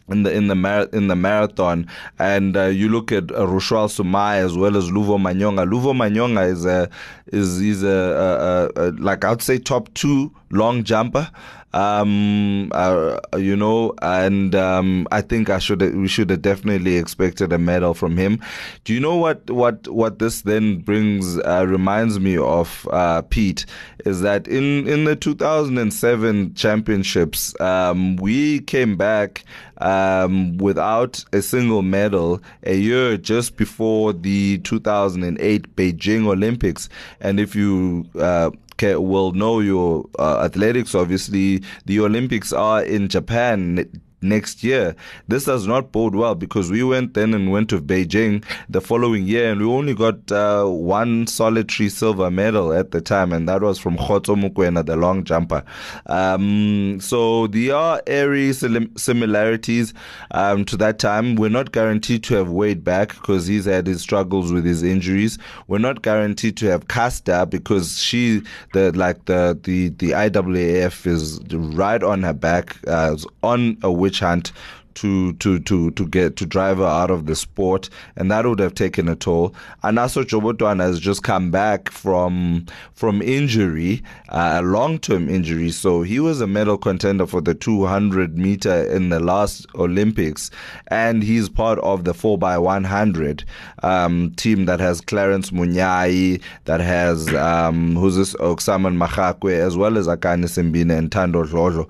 [0.09, 1.88] in the in the mar- in the marathon,
[2.19, 5.69] and uh, you look at uh, Samaai as well as Luvo Manyonga.
[5.69, 6.89] Luvo Manyonga is a
[7.27, 11.30] is is a, a, a, a like I'd say top two long jumper
[11.74, 17.54] um, uh, you know, and um, I think I should we should have definitely expected
[17.54, 18.39] a medal from him.
[18.84, 23.66] Do you know what what what this then brings uh, reminds me of uh, Pete
[24.06, 29.45] is that in in the 2007 championships um, we came back
[29.78, 36.89] um, without a single medal a year just before the 2008 Beijing Olympics,
[37.22, 38.52] and if you uh,
[38.84, 40.95] will know your uh, athletics.
[40.95, 43.89] Obviously, the Olympics are in Japan
[44.22, 44.95] next year.
[45.28, 49.26] This does not bode well because we went then and went to Beijing the following
[49.26, 53.61] year and we only got uh, one solitary silver medal at the time and that
[53.61, 55.63] was from Khotso Mokoena, the long jumper.
[56.05, 59.93] Um, so there are airy similarities
[60.32, 61.36] um, to that time.
[61.36, 65.38] We're not guaranteed to have Wade back because he's had his struggles with his injuries.
[65.67, 68.41] We're not guaranteed to have Caster because she,
[68.74, 74.11] the like the the the IAAF is right on her back, uh, on a witch
[74.20, 74.51] hunt
[74.95, 78.59] to to to to get to drive her out of the sport, and that would
[78.59, 79.55] have taken a toll.
[79.84, 85.72] Anaso Jobotwan has just come back from from injury, uh, a long term injury.
[85.72, 90.51] So he was a medal contender for the 200 meter in the last Olympics,
[90.88, 93.43] and he's part of the 4 by 100
[93.84, 99.97] um, team that has Clarence Munyai, that has um, who's this Oksaman Magakwe, as well
[99.97, 101.89] as Akani Simbine and Thando Dlodlo.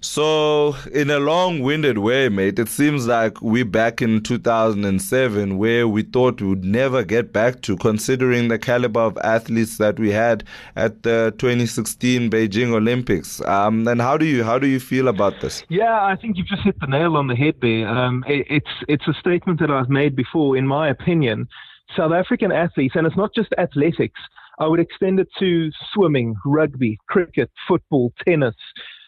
[0.00, 5.88] So, in a long winded way, mate, it seems like we're back in 2007 where
[5.88, 10.10] we thought we would never get back to, considering the caliber of athletes that we
[10.10, 10.44] had
[10.76, 13.40] at the 2016 Beijing Olympics.
[13.42, 15.64] Um, and how do you how do you feel about this?
[15.68, 17.88] Yeah, I think you've just hit the nail on the head there.
[17.88, 20.56] Um, it, it's it's a statement that I've made before.
[20.56, 21.48] In my opinion,
[21.96, 24.20] South African athletes, and it's not just athletics.
[24.58, 28.54] I would extend it to swimming, rugby, cricket, football, tennis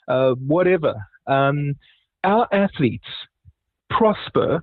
[0.08, 0.94] uh, whatever.
[1.26, 1.74] Um,
[2.24, 3.06] our athletes
[3.90, 4.62] prosper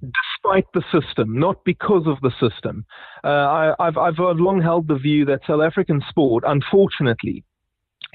[0.00, 2.84] despite the system, not because of the system.
[3.22, 7.44] Uh, I, have I've, I've long held the view that South African sport, unfortunately,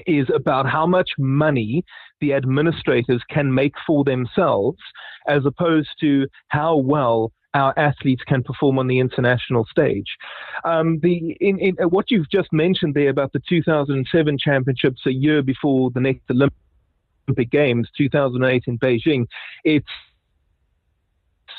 [0.06, 1.84] is about how much money
[2.20, 4.78] the administrators can make for themselves,
[5.26, 10.16] as opposed to how well our athletes can perform on the international stage.
[10.64, 15.42] Um, the in, in, what you've just mentioned there about the 2007 championships a year
[15.42, 19.26] before the next Olympic Games, 2008 in Beijing,
[19.64, 19.86] it's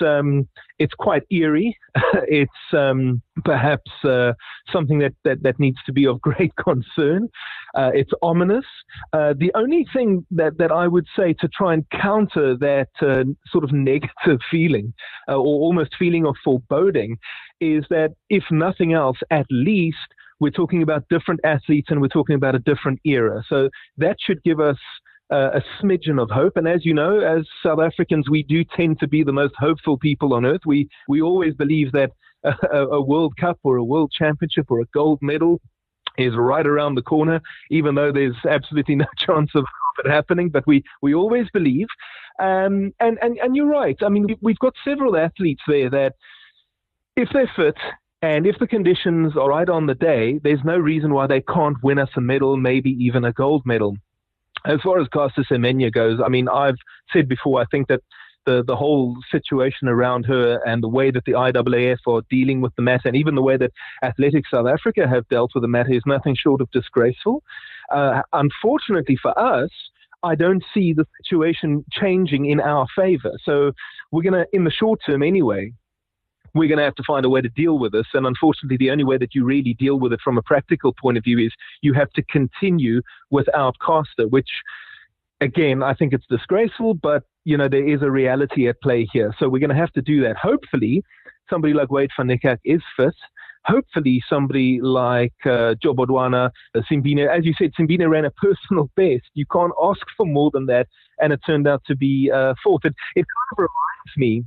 [0.02, 0.48] um,
[0.80, 1.78] it's quite eerie.
[2.28, 4.34] it's um, perhaps uh,
[4.72, 7.30] something that, that, that needs to be of great concern.
[7.76, 8.66] Uh, it's ominous.
[9.14, 13.24] Uh, the only thing that, that I would say to try and counter that uh,
[13.48, 14.94] sort of negative feeling
[15.30, 17.18] uh, or almost feeling of foreboding
[17.60, 19.98] is that, if nothing else, at least
[20.40, 23.44] we're talking about different athletes and we're talking about a different era.
[23.48, 24.78] So that should give us
[25.32, 26.58] uh, a smidgen of hope.
[26.58, 29.98] And as you know, as South Africans, we do tend to be the most hopeful
[29.98, 30.62] people on earth.
[30.66, 32.12] We we always believe that
[32.44, 35.62] a, a World Cup or a World Championship or a gold medal
[36.18, 39.66] is right around the corner, even though there's absolutely no chance of
[40.04, 40.50] it happening.
[40.50, 41.88] But we we always believe.
[42.40, 43.98] Um, and and and you're right.
[44.02, 46.16] I mean, we've got several athletes there that,
[47.16, 47.78] if they're fit,
[48.24, 51.82] And if the conditions are right on the day, there's no reason why they can't
[51.82, 53.96] win us a medal, maybe even a gold medal.
[54.66, 56.78] As far as Caster Semenya goes, I mean, I've
[57.12, 58.02] said before, I think that
[58.46, 62.76] the, the whole situation around her and the way that the IAAF are dealing with
[62.76, 63.72] the matter and even the way that
[64.04, 67.44] Athletics South Africa have dealt with the matter is nothing short of disgraceful.
[67.92, 69.70] Uh, unfortunately for us,
[70.24, 73.34] I don't see the situation changing in our favor.
[73.44, 73.72] So
[74.12, 75.74] we're going to, in the short term anyway,
[76.54, 78.08] we're going to have to find a way to deal with this.
[78.14, 81.18] And unfortunately, the only way that you really deal with it from a practical point
[81.18, 84.50] of view is you have to continue without Caster, which,
[85.40, 89.34] again, I think it's disgraceful, but, you know, there is a reality at play here.
[89.40, 90.38] So we're going to have to do that.
[90.38, 91.04] Hopefully,
[91.50, 92.30] somebody like Wade van
[92.64, 93.16] is fit
[93.66, 99.30] hopefully somebody like uh, Jobodwana, uh, Simbine, as you said, Simbine ran a personal best.
[99.34, 100.88] You can't ask for more than that,
[101.20, 102.86] and it turned out to be uh, fourth.
[102.86, 104.44] It, it kind of reminds me,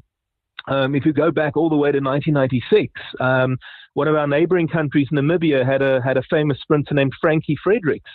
[0.69, 3.57] um, if you go back all the way to 1996, um,
[3.95, 8.11] one of our neighboring countries, Namibia, had a had a famous sprinter named Frankie Fredericks.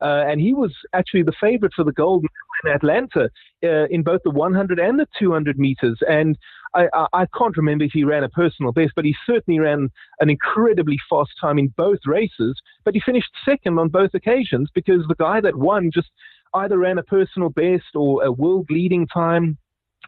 [0.00, 2.26] Uh, and he was actually the favorite for the gold
[2.64, 3.30] in Atlanta
[3.62, 5.98] uh, in both the 100 and the 200 meters.
[6.08, 6.36] And
[6.74, 9.88] I, I, I, can't remember if he ran a personal best, but he certainly ran
[10.20, 12.60] an incredibly fast time in both races.
[12.84, 16.10] But he finished second on both occasions because the guy that won just
[16.54, 19.58] either ran a personal best or a world leading time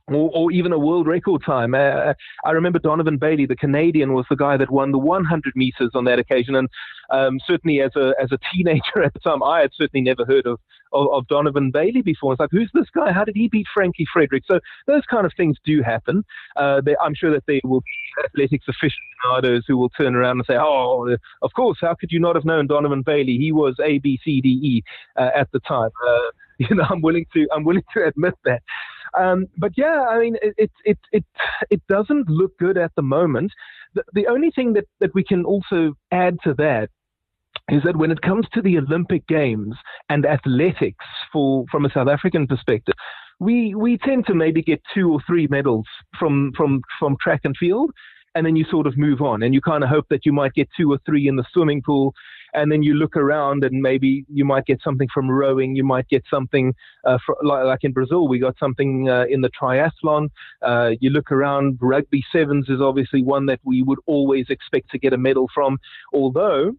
[0.09, 1.75] or, or, even a world record time.
[1.75, 5.91] Uh, I remember Donovan Bailey, the Canadian, was the guy that won the 100 meters
[5.95, 6.55] on that occasion.
[6.55, 6.69] And
[7.11, 10.47] um, certainly, as a as a teenager at the time, I had certainly never heard
[10.47, 10.61] of,
[10.93, 12.33] of, of Donovan Bailey before.
[12.33, 13.13] It's like, who's this guy?
[13.13, 14.45] How did he beat Frankie Frederick?
[14.47, 16.25] So those kind of things do happen.
[16.55, 20.47] Uh, they, I'm sure that there will be athletics aficionados who will turn around and
[20.47, 23.39] say, "Oh, of course, how could you not have known Donovan Bailey?
[23.39, 24.83] He was A, B, C, D, E
[25.17, 28.63] uh, at the time." Uh, you know, I'm willing to I'm willing to admit that.
[29.19, 31.25] Um, but yeah, I mean, it, it, it,
[31.71, 33.53] it doesn't look good at the moment.
[33.95, 36.91] The, the only thing that, that we can also add to that
[37.71, 39.75] is that when it comes to the Olympic Games
[40.09, 42.95] and athletics for, from a South African perspective,
[43.41, 45.87] we, we tend to maybe get two or three medals
[46.19, 47.91] from, from, from track and field
[48.37, 50.53] and then you sort of move on and you kind of hope that you might
[50.53, 52.15] get two or three in the swimming pool
[52.57, 56.09] and then you look around and maybe you might get something from rowing, you might
[56.09, 60.31] get something uh, for, like, like, in Brazil, we got something uh, in the triathlon.
[60.63, 64.99] Uh, you look around, rugby sevens is obviously one that we would always expect to
[64.99, 65.79] get a medal from,
[66.13, 66.73] although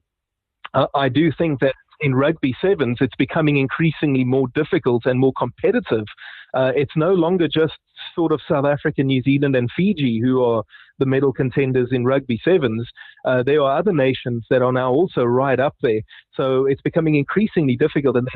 [0.74, 5.34] uh, I do think that in rugby sevens, it's becoming increasingly more difficult and more
[5.38, 6.06] competitive.
[6.54, 7.74] Uh, it's no longer just
[8.16, 10.64] sort of South Africa, New Zealand, and Fiji who are
[11.00, 12.88] the medal contenders in rugby sevens.
[13.26, 16.02] Uh, there are other nations that are now also right up there.
[16.34, 18.16] So it's becoming increasingly difficult.
[18.16, 18.28] And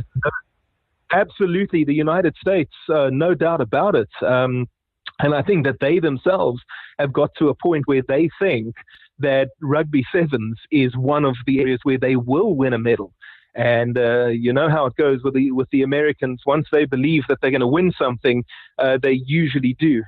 [1.12, 4.10] absolutely, the United States, uh, no doubt about it.
[4.26, 4.68] Um,
[5.20, 6.62] and I think that they themselves
[7.00, 8.76] have got to a point where they think
[9.20, 13.14] that rugby sevens is one of the areas where they will win a medal.
[13.54, 16.42] And uh, you know how it goes with the with the Americans.
[16.46, 18.46] Once they believe that they're going to win something,
[18.80, 20.04] uh, they usually do.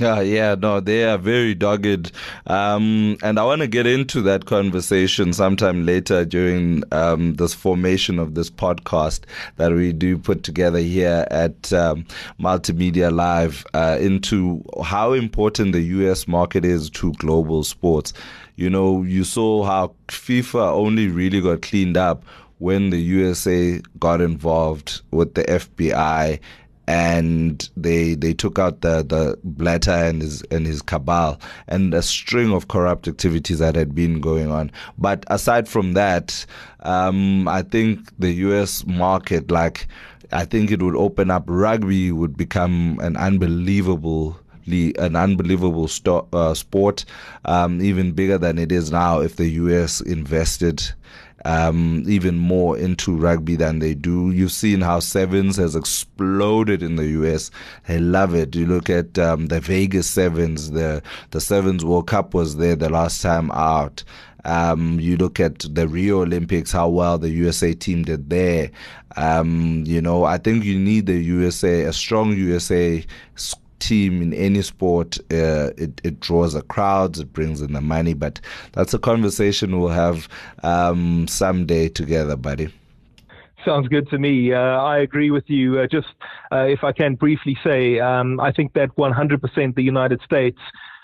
[0.00, 2.12] Yeah, yeah, no, they are very dogged.
[2.46, 8.18] Um, and I want to get into that conversation sometime later during um, this formation
[8.18, 9.20] of this podcast
[9.56, 12.04] that we do put together here at um,
[12.38, 18.12] Multimedia Live uh, into how important the US market is to global sports.
[18.56, 22.24] You know, you saw how FIFA only really got cleaned up
[22.58, 26.40] when the USA got involved with the FBI
[26.86, 32.02] and they they took out the the Blatter and his and his cabal and a
[32.02, 34.70] string of corrupt activities that had been going on.
[34.98, 36.46] But aside from that,
[36.80, 38.86] um, I think the U.S.
[38.86, 39.88] market, like
[40.32, 41.44] I think it would open up.
[41.46, 47.04] Rugby would become an unbelievable an unbelievable sto- uh, sport,
[47.44, 50.82] um, even bigger than it is now if the US invested
[51.46, 54.32] um, even more into rugby than they do.
[54.32, 57.52] You've seen how Sevens has exploded in the US.
[57.88, 58.56] I love it.
[58.56, 62.88] You look at um, the Vegas Sevens, the, the Sevens World Cup was there the
[62.88, 64.02] last time out.
[64.44, 68.72] Um, you look at the Rio Olympics, how well the USA team did there.
[69.16, 73.04] Um, you know, I think you need the USA, a strong USA
[73.78, 78.14] team in any sport, uh, it, it draws the crowds, it brings in the money.
[78.14, 78.40] But
[78.72, 80.28] that's a conversation we'll have
[80.62, 82.72] um, someday together, buddy.
[83.64, 84.52] Sounds good to me.
[84.52, 85.80] Uh, I agree with you.
[85.80, 86.06] Uh, just
[86.52, 90.58] uh, if I can briefly say, um, I think that 100% the United States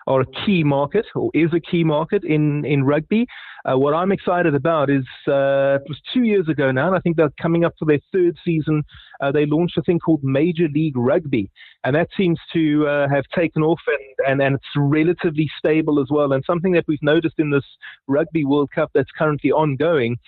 [0.06, 3.26] are a key market or is a key market in, in rugby.
[3.64, 7.00] Uh, what I'm excited about is uh, it was two years ago now, and I
[7.00, 8.82] think they're coming up for their third season.
[9.20, 11.50] Uh, they launched a thing called Major League Rugby,
[11.84, 16.08] and that seems to uh, have taken off, and, and, and it's relatively stable as
[16.10, 16.32] well.
[16.32, 17.64] And something that we've noticed in this
[18.08, 20.18] Rugby World Cup that's currently ongoing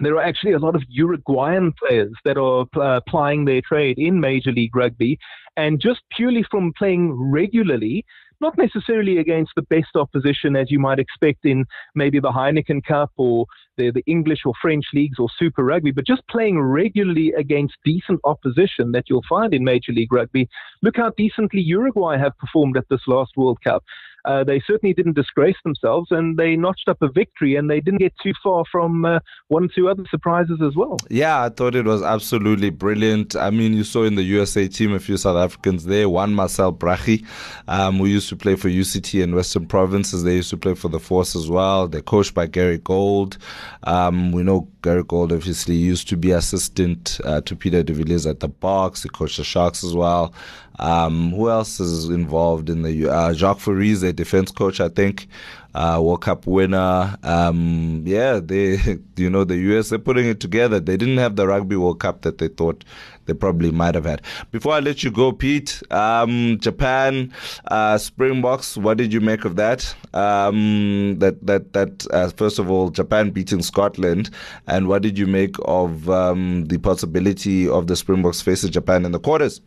[0.00, 4.20] there are actually a lot of Uruguayan players that are uh, plying their trade in
[4.20, 5.18] Major League Rugby,
[5.56, 8.04] and just purely from playing regularly,
[8.40, 11.64] not necessarily against the best opposition as you might expect in
[11.94, 16.06] maybe the Heineken Cup or the, the English or French leagues or Super Rugby, but
[16.06, 20.48] just playing regularly against decent opposition that you'll find in Major League Rugby.
[20.82, 23.82] Look how decently Uruguay have performed at this last World Cup.
[24.24, 28.00] Uh, they certainly didn't disgrace themselves and they notched up a victory and they didn't
[28.00, 30.96] get too far from uh, one or two other surprises as well.
[31.08, 33.36] Yeah, I thought it was absolutely brilliant.
[33.36, 36.08] I mean, you saw in the USA team a few South Africans there.
[36.08, 37.24] One, Marcel Braggie,
[37.68, 40.24] um, who used to play for UCT in Western Provinces.
[40.24, 41.88] They used to play for the Force as well.
[41.88, 43.38] They're coached by Gary Gold.
[43.84, 48.26] Um, we know Gary Gold obviously used to be assistant uh, to Peter de Villiers
[48.26, 49.02] at the Boks.
[49.02, 50.34] He coached the Sharks as well.
[50.78, 55.26] Um, who else is involved in the uh, Jacques Fourie, their defense coach, I think,
[55.74, 57.16] uh, World Cup winner.
[57.22, 58.78] Um, yeah, they,
[59.16, 60.80] you know, the US they're putting it together.
[60.80, 62.84] They didn't have the Rugby World Cup that they thought
[63.26, 64.22] they probably might have had.
[64.50, 67.32] Before I let you go, Pete, um, Japan,
[67.66, 68.76] uh, Springboks.
[68.76, 69.94] What did you make of that?
[70.14, 74.30] Um, that that that uh, first of all, Japan beating Scotland,
[74.66, 79.12] and what did you make of um, the possibility of the Springboks facing Japan in
[79.12, 79.60] the quarters?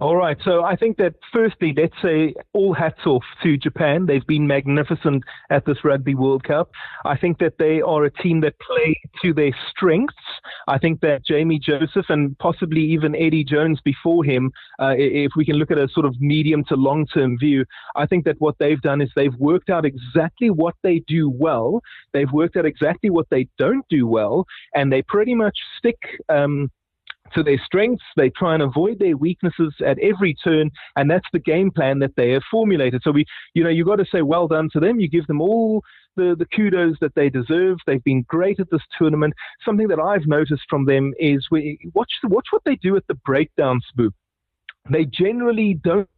[0.00, 0.36] All right.
[0.44, 4.06] So I think that firstly, let's say all hats off to Japan.
[4.06, 6.70] They've been magnificent at this Rugby World Cup.
[7.04, 10.14] I think that they are a team that play to their strengths.
[10.68, 15.44] I think that Jamie Joseph and possibly even Eddie Jones before him, uh, if we
[15.44, 17.64] can look at a sort of medium to long term view,
[17.96, 21.82] I think that what they've done is they've worked out exactly what they do well.
[22.12, 25.98] They've worked out exactly what they don't do well, and they pretty much stick.
[26.28, 26.70] Um,
[27.34, 28.04] to their strengths.
[28.16, 32.16] They try and avoid their weaknesses at every turn, and that's the game plan that
[32.16, 33.02] they have formulated.
[33.04, 33.24] So we,
[33.54, 35.00] you know, you've got to say well done to them.
[35.00, 35.82] You give them all
[36.16, 37.78] the, the kudos that they deserve.
[37.86, 39.34] They've been great at this tournament.
[39.64, 43.14] Something that I've noticed from them is we watch watch what they do at the
[43.24, 44.12] breakdown spook.
[44.90, 46.08] They generally don't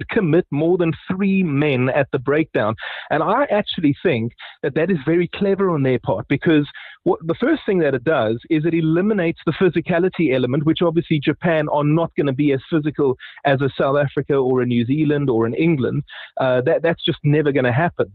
[0.00, 2.74] commit more than three men at the breakdown.
[3.10, 4.32] And I actually think
[4.62, 6.68] that that is very clever on their part because
[7.04, 11.18] what, the first thing that it does is it eliminates the physicality element, which obviously
[11.18, 14.84] Japan are not going to be as physical as a South Africa or a New
[14.86, 16.04] Zealand or an England.
[16.38, 18.12] Uh, that, that's just never going to happen.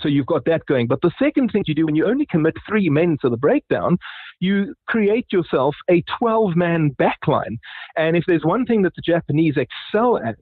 [0.00, 0.86] So you've got that going.
[0.86, 3.98] But the second thing you do when you only commit three men to the breakdown,
[4.38, 7.58] you create yourself a 12 man backline.
[7.96, 10.36] And if there's one thing that the Japanese excel at,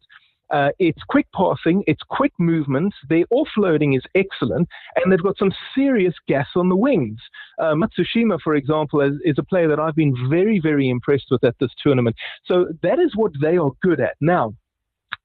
[0.50, 5.52] uh, it's quick passing, it's quick movements, their offloading is excellent, and they've got some
[5.74, 7.18] serious gas on the wings.
[7.58, 11.44] Uh, Matsushima, for example, is, is, a player that I've been very, very impressed with
[11.44, 12.16] at this tournament.
[12.46, 14.14] So that is what they are good at.
[14.20, 14.54] Now,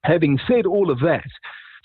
[0.03, 1.26] having said all of that,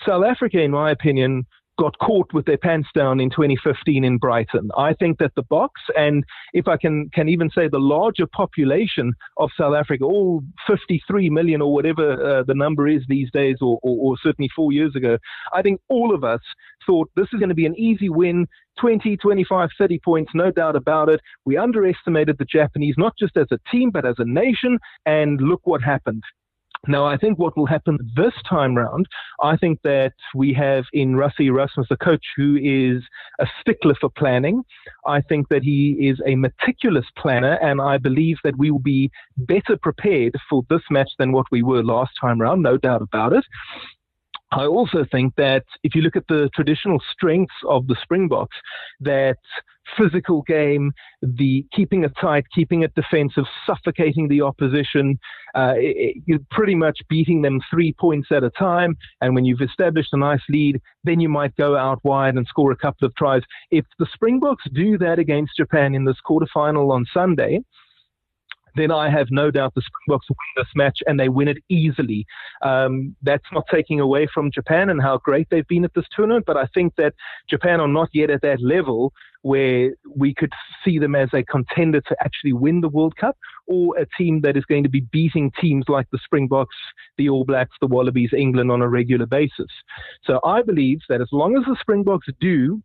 [0.05, 1.45] South Africa, in my opinion,
[1.79, 4.69] got caught with their pants down in 2015 in Brighton.
[4.77, 9.13] I think that the Boks, and if I can, can even say the larger population
[9.37, 13.79] of South Africa, all 53 million or whatever uh, the number is these days, or,
[13.81, 15.17] or, or certainly four years ago,
[15.53, 16.41] I think all of us
[16.85, 18.45] thought this is going to be an easy win
[18.79, 21.21] 20, 25, 30 points, no doubt about it.
[21.45, 25.61] We underestimated the Japanese, not just as a team, but as a nation, and look
[25.63, 26.23] what happened.
[26.87, 29.05] Now, I think what will happen this time round,
[29.41, 33.03] I think that we have in Rassie Erasmus a coach who is
[33.39, 34.63] a stickler for planning.
[35.05, 39.11] I think that he is a meticulous planner, and I believe that we will be
[39.37, 43.33] better prepared for this match than what we were last time round, no doubt about
[43.33, 43.43] it.
[44.51, 48.57] I also think that if you look at the traditional strengths of the Springboks,
[48.99, 49.37] that
[49.97, 50.91] physical game,
[51.21, 55.19] the keeping it tight, keeping it defensive, suffocating the opposition,
[55.55, 55.73] uh,
[56.25, 58.95] you're pretty much beating them three points at a time.
[59.21, 62.71] And when you've established a nice lead, then you might go out wide and score
[62.71, 63.43] a couple of tries.
[63.71, 67.61] If the Springboks do that against Japan in this quarterfinal on Sunday,
[68.79, 72.25] then I have no doubt the Springboks win this match and they win it easily.
[72.61, 76.45] Um, that's not taking away from Japan and how great they've been at this tournament,
[76.45, 77.13] but I think that
[77.49, 80.51] Japan are not yet at that level where we could
[80.83, 84.57] see them as a contender to actually win the World Cup or a team that
[84.57, 86.75] is going to be beating teams like the Springboks,
[87.17, 89.71] the All Blacks, the Wallabies, England on a regular basis.
[90.25, 92.81] So I believe that as long as the Springboks do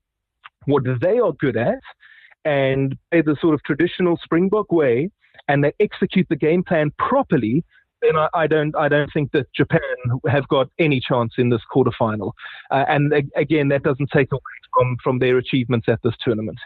[0.66, 1.80] what they are good at
[2.44, 5.10] and play the sort of traditional Springbok way,
[5.48, 7.64] and they execute the game plan properly,
[8.02, 9.80] then I, I, don't I don't think that Japan
[10.28, 12.32] have got any chance in this quarterfinal.
[12.70, 14.40] Uh, and again, that doesn't take away
[14.74, 16.58] from from their achievements at this tournament.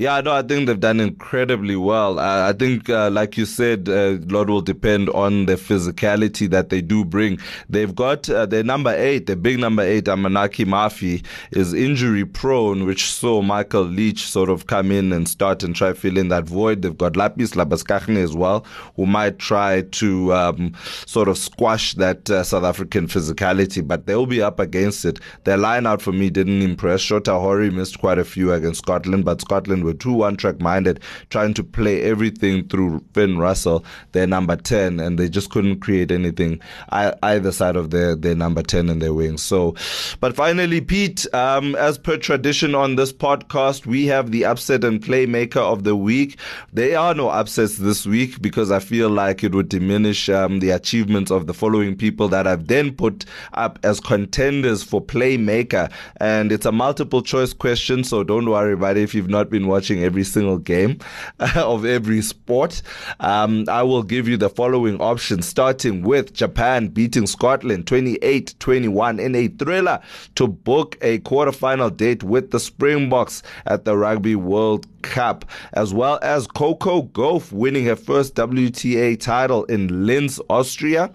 [0.00, 2.20] Yeah, no, I think they've done incredibly well.
[2.20, 6.48] Uh, I think, uh, like you said, uh, a lot will depend on the physicality
[6.50, 7.40] that they do bring.
[7.68, 12.86] They've got uh, their number eight, the big number eight, Amanaki Mafi, is injury prone,
[12.86, 16.44] which saw Michael Leitch sort of come in and start and try fill in that
[16.44, 16.82] void.
[16.82, 20.74] They've got Lappies Labuschagne as well, who might try to um,
[21.06, 25.18] sort of squash that uh, South African physicality, but they'll be up against it.
[25.42, 27.00] Their line out for me didn't impress.
[27.00, 31.00] Shota Horie missed quite a few against Scotland, but Scotland were too one track minded,
[31.30, 36.10] trying to play everything through Finn Russell, their number 10, and they just couldn't create
[36.10, 36.60] anything
[36.90, 39.42] either side of their, their number 10 and their wings.
[39.42, 39.74] So,
[40.20, 45.02] but finally, Pete, um, as per tradition on this podcast, we have the upset and
[45.02, 46.38] playmaker of the week.
[46.72, 50.70] There are no upsets this week because I feel like it would diminish um, the
[50.70, 53.24] achievements of the following people that I've then put
[53.54, 55.90] up as contenders for playmaker.
[56.18, 59.50] And it's a multiple choice question, so don't worry about it if you've not not
[59.50, 60.98] been watching every single game
[61.56, 62.82] of every sport,
[63.20, 69.20] um, I will give you the following options, starting with Japan beating Scotland 28 21
[69.20, 70.00] in a thriller
[70.34, 76.18] to book a quarterfinal date with the Springboks at the Rugby World Cup, as well
[76.22, 81.10] as Coco Gauff winning her first WTA title in Linz, Austria,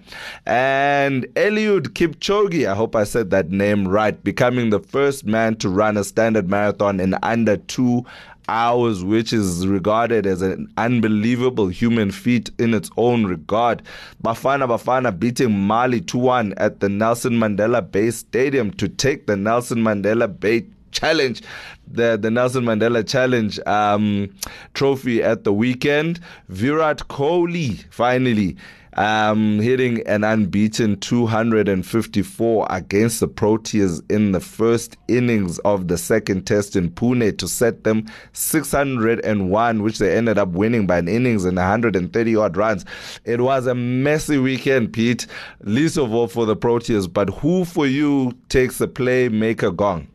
[0.46, 5.70] and Eliud Kipchoge, I hope I said that name right, becoming the first man to
[5.70, 8.06] run a standard marathon in under two
[8.48, 13.82] hours, which is regarded as an unbelievable human feat in its own regard.
[14.24, 19.36] Bafana Bafana beating Mali 2 1 at the Nelson Mandela Bay Stadium to take the
[19.36, 21.42] Nelson Mandela Bay Challenge,
[21.88, 24.34] the, the Nelson Mandela Challenge um,
[24.74, 26.20] trophy at the weekend.
[26.50, 28.56] Virat Kohli finally
[28.96, 36.46] um, hitting an unbeaten 254 against the Proteas in the first innings of the second
[36.46, 41.46] test in Pune to set them 601, which they ended up winning by an innings
[41.46, 42.86] and 130 odd runs.
[43.26, 45.28] It was a messy weekend, Pete,
[45.62, 47.12] least of all for the Proteas.
[47.12, 50.08] But who for you takes the playmaker gong?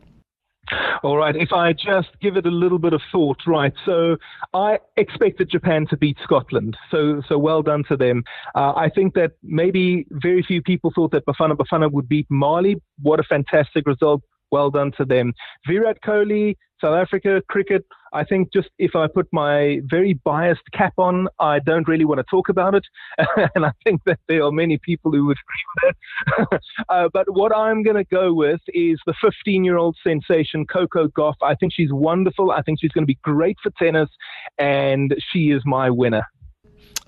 [1.02, 3.72] All right, if I just give it a little bit of thought, right?
[3.84, 4.16] So
[4.52, 8.24] I expected Japan to beat Scotland, so so well done to them.
[8.54, 12.82] Uh, I think that maybe very few people thought that Bafana Bafana would beat Mali.
[13.00, 14.22] What a fantastic result!
[14.50, 15.34] Well done to them.
[15.66, 17.84] Virat Kohli, South Africa cricket.
[18.12, 22.18] I think just if I put my very biased cap on, I don't really want
[22.18, 22.84] to talk about it.
[23.54, 25.96] and I think that there are many people who would agree
[26.38, 26.60] with that.
[26.88, 31.08] uh, but what I'm going to go with is the 15 year old sensation, Coco
[31.08, 31.34] Gauff.
[31.42, 32.50] I think she's wonderful.
[32.50, 34.08] I think she's going to be great for tennis.
[34.58, 36.24] And she is my winner.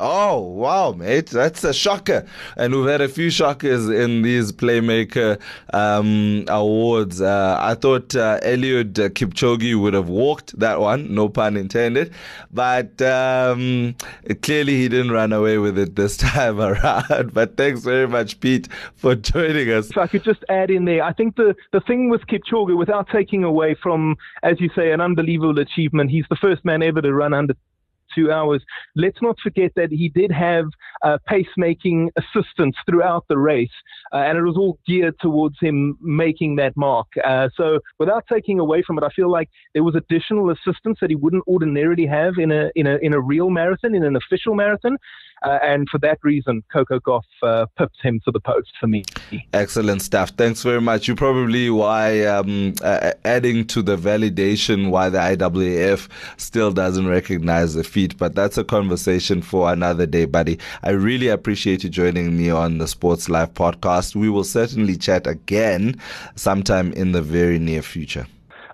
[0.02, 1.26] Oh, wow, mate.
[1.26, 2.26] That's a shocker.
[2.56, 5.38] And we've had a few shockers in these Playmaker
[5.74, 7.20] um, awards.
[7.20, 12.14] Uh, I thought uh, Eliud Kipchoge would have walked that one, no pun intended.
[12.50, 13.94] But um,
[14.40, 17.34] clearly he didn't run away with it this time around.
[17.34, 19.90] but thanks very much, Pete, for joining us.
[19.90, 23.08] If I could just add in there, I think the, the thing with Kipchoge, without
[23.12, 27.12] taking away from, as you say, an unbelievable achievement, he's the first man ever to
[27.12, 27.54] run under
[28.14, 28.62] two hours.
[28.96, 30.66] Let's not forget that he did have
[31.02, 33.70] uh, pacemaking assistance throughout the race,
[34.12, 37.06] uh, and it was all geared towards him making that mark.
[37.24, 41.10] Uh, so, without taking away from it, I feel like there was additional assistance that
[41.10, 44.54] he wouldn't ordinarily have in a in a in a real marathon, in an official
[44.54, 44.96] marathon.
[45.42, 49.04] Uh, and for that reason, Coco Gauff uh, pipped him to the post for me.
[49.54, 50.30] Excellent stuff.
[50.30, 51.08] Thanks very much.
[51.08, 57.74] You probably why um, uh, adding to the validation why the IAAF still doesn't recognize
[57.74, 60.58] the feat, but that's a conversation for another day, buddy.
[60.82, 64.14] I really appreciate you joining me on the Sports Live podcast.
[64.14, 65.98] We will certainly chat again
[66.34, 68.26] sometime in the very near future.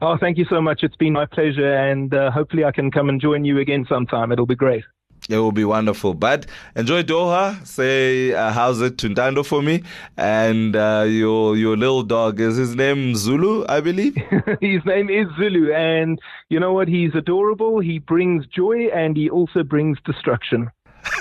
[0.03, 0.83] Oh, thank you so much.
[0.83, 4.31] It's been my pleasure, and uh, hopefully I can come and join you again sometime.
[4.31, 4.85] It'll be great.
[5.29, 6.14] It will be wonderful.
[6.14, 6.47] But
[6.77, 7.66] enjoy Doha.
[7.66, 9.83] Say uh, how's it Tuntando for me.
[10.16, 14.14] And uh, your your little dog is his name Zulu, I believe.
[14.61, 16.18] his name is Zulu, and
[16.49, 16.89] you know what?
[16.89, 17.81] He's adorable.
[17.81, 20.70] He brings joy, and he also brings destruction.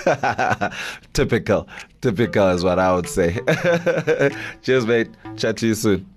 [1.12, 1.68] typical,
[2.00, 3.38] typical is what I would say.
[4.62, 5.10] Cheers, mate.
[5.36, 6.15] Chat to you soon.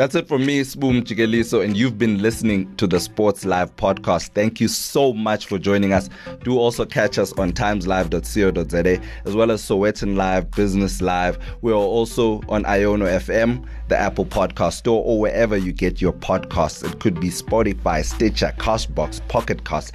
[0.00, 4.30] That's it from me, Sbu Mjikeliso, and you've been listening to the Sports Live podcast.
[4.30, 6.08] Thank you so much for joining us.
[6.42, 11.38] Do also catch us on timeslive.co.za as well as Sowetan Live, Business Live.
[11.60, 16.14] We are also on Iono FM, the Apple Podcast Store, or wherever you get your
[16.14, 16.82] podcasts.
[16.82, 19.92] It could be Spotify, Stitcher, Castbox, Pocket Cast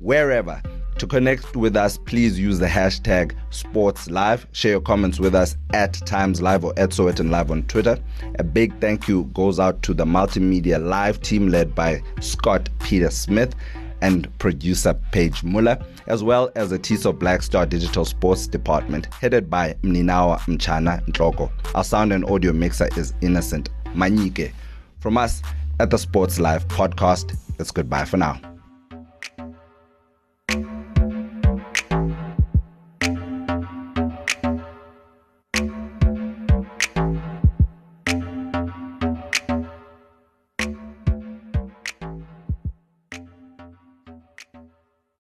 [0.00, 0.60] wherever.
[0.98, 4.46] To connect with us, please use the hashtag SportsLive.
[4.52, 7.98] Share your comments with us at Times Live or at Sowetan Live on Twitter.
[8.38, 13.10] A big thank you goes out to the Multimedia Live team led by Scott Peter
[13.10, 13.54] Smith
[14.02, 19.74] and producer Paige Muller, as well as the Tiso Blackstar Digital Sports Department, headed by
[19.82, 21.50] Mninawa Mchana Ntloko.
[21.74, 24.52] Our sound and audio mixer is Innocent Manyike.
[25.00, 25.42] From us
[25.80, 28.38] at the Sports Live podcast, it's goodbye for now.